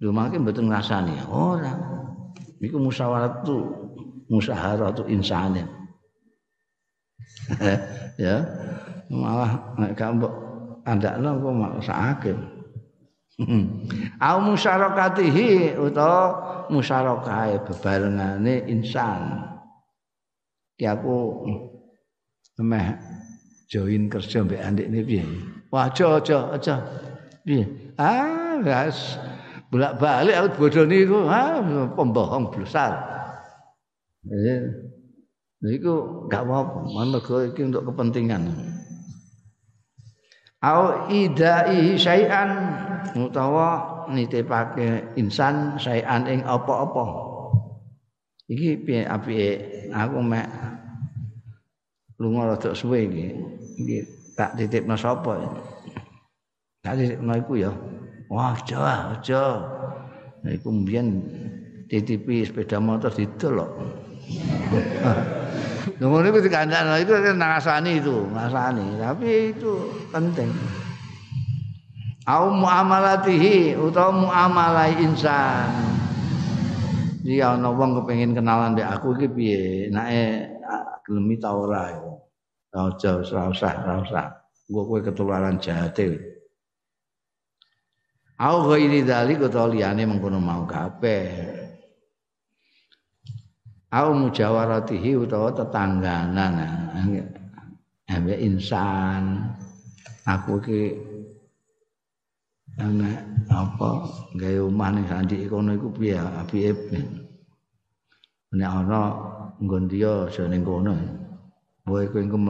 lho 0.00 0.12
mangke 0.12 0.40
mboten 0.40 0.72
ngrasani. 0.72 1.12
Ora. 1.28 1.72
Iku 2.64 2.80
musyawarah 2.80 3.44
tu 3.44 3.60
musyawarah 4.32 4.96
tu 4.96 5.04
insanin 5.12 5.83
ya. 8.24 8.36
Malah 9.12 9.76
nek 9.78 9.92
gak 9.94 10.10
mbok 10.16 10.34
andakno 10.88 11.38
apa 11.38 11.48
mak 11.52 11.72
sakake 11.84 12.32
au 14.28 14.38
musyarakatihi 14.46 15.74
utawa 15.76 16.22
musyarakah 16.70 17.66
bebarengane 17.66 18.64
insan. 18.70 19.42
Ki 20.78 20.86
aku 20.86 21.46
meh 22.62 22.94
join 23.66 24.06
kerja 24.06 24.46
mbek 24.46 24.62
andikne 24.62 25.00
piye? 25.02 25.24
Wah 25.70 25.90
aja 25.90 26.22
aja 26.22 26.38
aja. 26.54 26.74
Piye? 27.42 27.94
Ah 27.98 28.62
gas 28.62 29.18
bolak-balik 29.70 30.34
aku 30.34 30.48
bodoh 30.66 30.86
niku. 30.86 31.26
Ah 31.26 31.58
pembohong 31.94 32.54
besar. 32.54 32.94
Eh 34.30 34.93
Niku 35.62 36.26
gak 36.26 36.42
apa-apa, 36.42 36.78
mergo 36.90 37.36
iki 37.46 37.62
untuk 37.68 37.86
kepentingan. 37.92 38.50
Au 40.64 41.06
idai 41.12 41.92
syai'an 42.00 42.50
utawa 43.12 43.84
nitipake 44.08 45.12
insan 45.20 45.76
syai'an 45.76 46.24
ing 46.24 46.40
apa-apa. 46.42 47.04
Iki 48.48 48.84
piye 48.84 49.04
apike 49.04 49.50
aku 49.92 50.18
mek 50.24 50.48
lunga 52.16 52.56
rada 52.56 52.72
suwe 52.72 53.04
iki. 53.08 53.26
Iki 53.84 53.98
tak 54.36 54.56
titipno 54.56 54.96
sapa? 54.96 55.36
Tak 56.80 56.96
titipno 56.96 57.32
iku 57.36 57.60
ya. 57.60 57.72
Wah, 58.32 58.56
aja, 58.56 59.16
aja. 59.16 59.42
Iku 60.44 60.68
mbiyen 60.72 61.24
titipi 61.88 62.44
sepeda 62.44 62.80
motor 62.80 63.12
didol 63.12 63.64
Ngono 66.00 66.26
itu 66.28 66.40
dikandakno 66.44 66.94
itu 67.00 67.12
ngasani 67.12 67.90
itu, 68.00 68.16
ngasani. 68.32 68.86
Tapi 68.96 69.28
itu 69.52 69.72
penting. 70.08 70.50
Au 72.24 72.48
muamalatihi 72.48 73.76
utawa 73.76 74.12
muamalai 74.12 74.96
insan. 75.04 75.68
Dia 77.24 77.56
ana 77.56 77.72
wong 77.72 78.00
kepengin 78.00 78.36
kenalan 78.36 78.76
mbek 78.76 78.88
aku 78.88 79.16
iki 79.16 79.28
piye? 79.32 79.62
Nake 79.92 80.52
gelem 81.04 81.28
ta 81.40 81.52
ora 81.52 81.92
ya. 81.92 82.00
Aja 82.74 83.10
ora 83.20 83.48
usah, 83.52 83.72
ora 83.80 83.94
usah. 84.04 84.26
Gua 84.68 84.82
kowe 84.88 85.00
ketularan 85.04 85.60
jahate. 85.60 86.20
Au 88.40 88.66
ghairi 88.68 89.04
dzalik 89.04 89.40
utawa 89.40 89.72
liyane 89.72 90.04
mengkono 90.08 90.40
mau 90.40 90.64
kabeh 90.68 91.63
au 93.94 94.10
mujawaratihi 94.10 95.14
utawa 95.14 95.54
tetangganan. 95.54 96.54
Ambek 98.10 98.42
insan. 98.42 99.54
Aku 100.24 100.56
iki 100.64 100.96
ana 102.74 103.06
apa 103.52 104.08
gawe 104.34 104.58
omah 104.66 104.88
ning 104.90 105.06
sandi 105.06 105.46
kono 105.46 105.76
iku 105.76 105.94
piye 105.94 106.16
apike 106.18 106.72
nek 108.56 108.66
ana 108.66 109.00
nggon 109.60 109.84
dia 109.86 110.26
aja 110.26 110.48
ning 110.48 110.64
kono. 110.66 110.96
Kowe 111.84 112.02
kowe 112.08 112.20
engko 112.24 112.40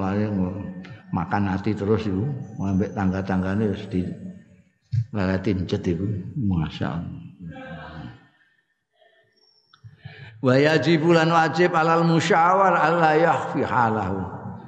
makan 1.10 1.50
hati 1.50 1.74
terus 1.74 2.06
iku 2.06 2.24
ambek 2.62 2.94
tangga-tanggane 2.94 3.74
wis 3.74 3.84
di 3.90 4.06
lalatin 5.10 5.66
cet 5.66 5.90
iku. 5.90 6.06
Masyaallah 6.38 7.33
wa 10.40 10.54
yajibu 10.56 11.12
lan 11.12 11.30
wajib 11.30 11.70
alal 11.76 12.02
musyawar 12.02 12.74
alla 12.74 13.14
yakhfi 13.14 13.62
halahu. 13.62 14.22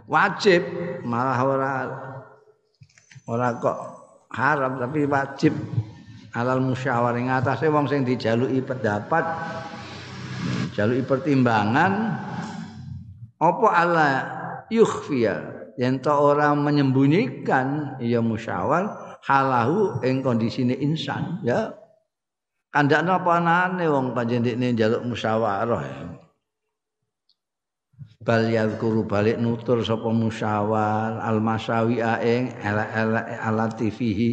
Wajib 0.07 0.63
malah 1.03 1.41
ora 1.43 1.73
ora 3.27 3.49
kok 3.59 3.79
haram 4.31 4.79
tapi 4.79 5.09
wajib 5.09 5.55
alal 6.37 6.63
musyawar. 6.63 7.17
Ing 7.19 7.33
atase 7.33 7.67
wong 7.67 7.91
sing 7.91 8.07
dijaluki 8.07 8.63
pendapat 8.63 9.25
jaluki 10.77 11.03
pertimbangan 11.09 11.93
apa 13.41 13.69
ala 13.73 14.09
yukhfiya 14.69 15.57
yen 15.77 16.01
to 16.01 16.13
ora 16.13 16.53
menyembunyikan 16.57 17.99
ya 18.01 18.21
musyawar 18.25 19.17
halahu 19.25 20.01
ing 20.05 20.25
kondisine 20.25 20.73
insan 20.77 21.41
ya 21.45 21.73
kandakno 22.77 23.17
apa 23.17 23.41
anane 23.41 23.89
wong 23.89 24.13
panjenengane 24.13 24.77
njaluk 24.77 25.03
musyawarah 25.09 25.81
ya. 25.81 25.97
bal 28.21 28.45
yadhkuru 28.53 29.09
balik 29.09 29.41
nutur 29.41 29.81
sapa 29.81 30.13
musyawar 30.13 31.17
al 31.25 31.41
masawi 31.41 32.05
ing 32.21 32.53
ala-ala 32.61 33.25
alatifihi 33.49 34.31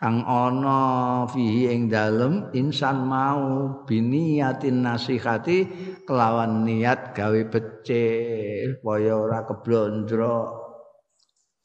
kang 0.00 0.24
ana 0.24 1.28
fihi 1.28 1.68
ing 1.68 1.92
dalem 1.92 2.48
insan 2.56 3.04
mau 3.04 3.84
biniyatin 3.84 4.80
nasihati 4.80 5.68
kelawan 6.08 6.64
niat 6.64 7.12
gawe 7.12 7.40
becik 7.52 8.80
supaya 8.80 9.20
ora 9.20 9.44
keblondro 9.44 10.64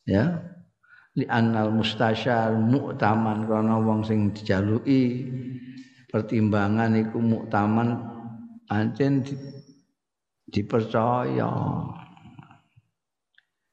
ya. 0.03 0.43
Li 1.12 1.28
annal 1.28 1.76
mustasyar 1.76 2.55
muktaman 2.55 3.43
karena 3.43 3.84
wong 3.84 3.99
sing 4.07 4.32
dijaluki 4.32 5.28
pertimbangan 6.12 6.91
iku 6.99 7.18
muktaman 7.24 7.95
pancen 8.68 9.24
di, 9.24 9.34
dipercaya. 10.51 11.49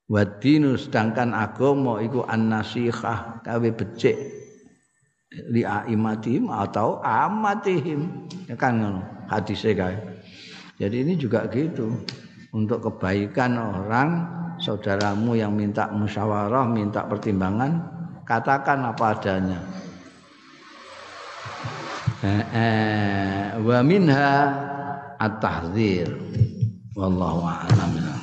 Wadinu 0.08 0.80
sedangkan 0.80 1.36
agama 1.36 2.00
iku 2.00 2.24
an-nasihah 2.24 3.44
gawe 3.44 3.68
becik 3.76 4.16
li 5.52 5.60
aimatihim 5.60 6.48
atau 6.48 7.04
amatihim 7.04 8.24
ya 8.48 8.56
kan 8.56 8.80
ngono 8.80 9.04
hadisnya 9.28 9.76
kae. 9.76 9.98
Jadi 10.80 11.04
ini 11.04 11.14
juga 11.20 11.44
gitu 11.52 11.92
untuk 12.56 12.88
kebaikan 12.88 13.60
orang 13.60 14.08
saudaramu 14.56 15.36
yang 15.36 15.52
minta 15.52 15.92
musyawarah 15.92 16.64
minta 16.64 17.04
pertimbangan 17.04 17.84
katakan 18.24 18.88
apa 18.88 19.04
adanya 19.12 19.60
آه، 22.24 22.44
آه، 22.54 23.58
ومنها 23.58 24.68
التحذير 25.22 26.20
والله 26.96 27.48
أعلم. 27.48 28.17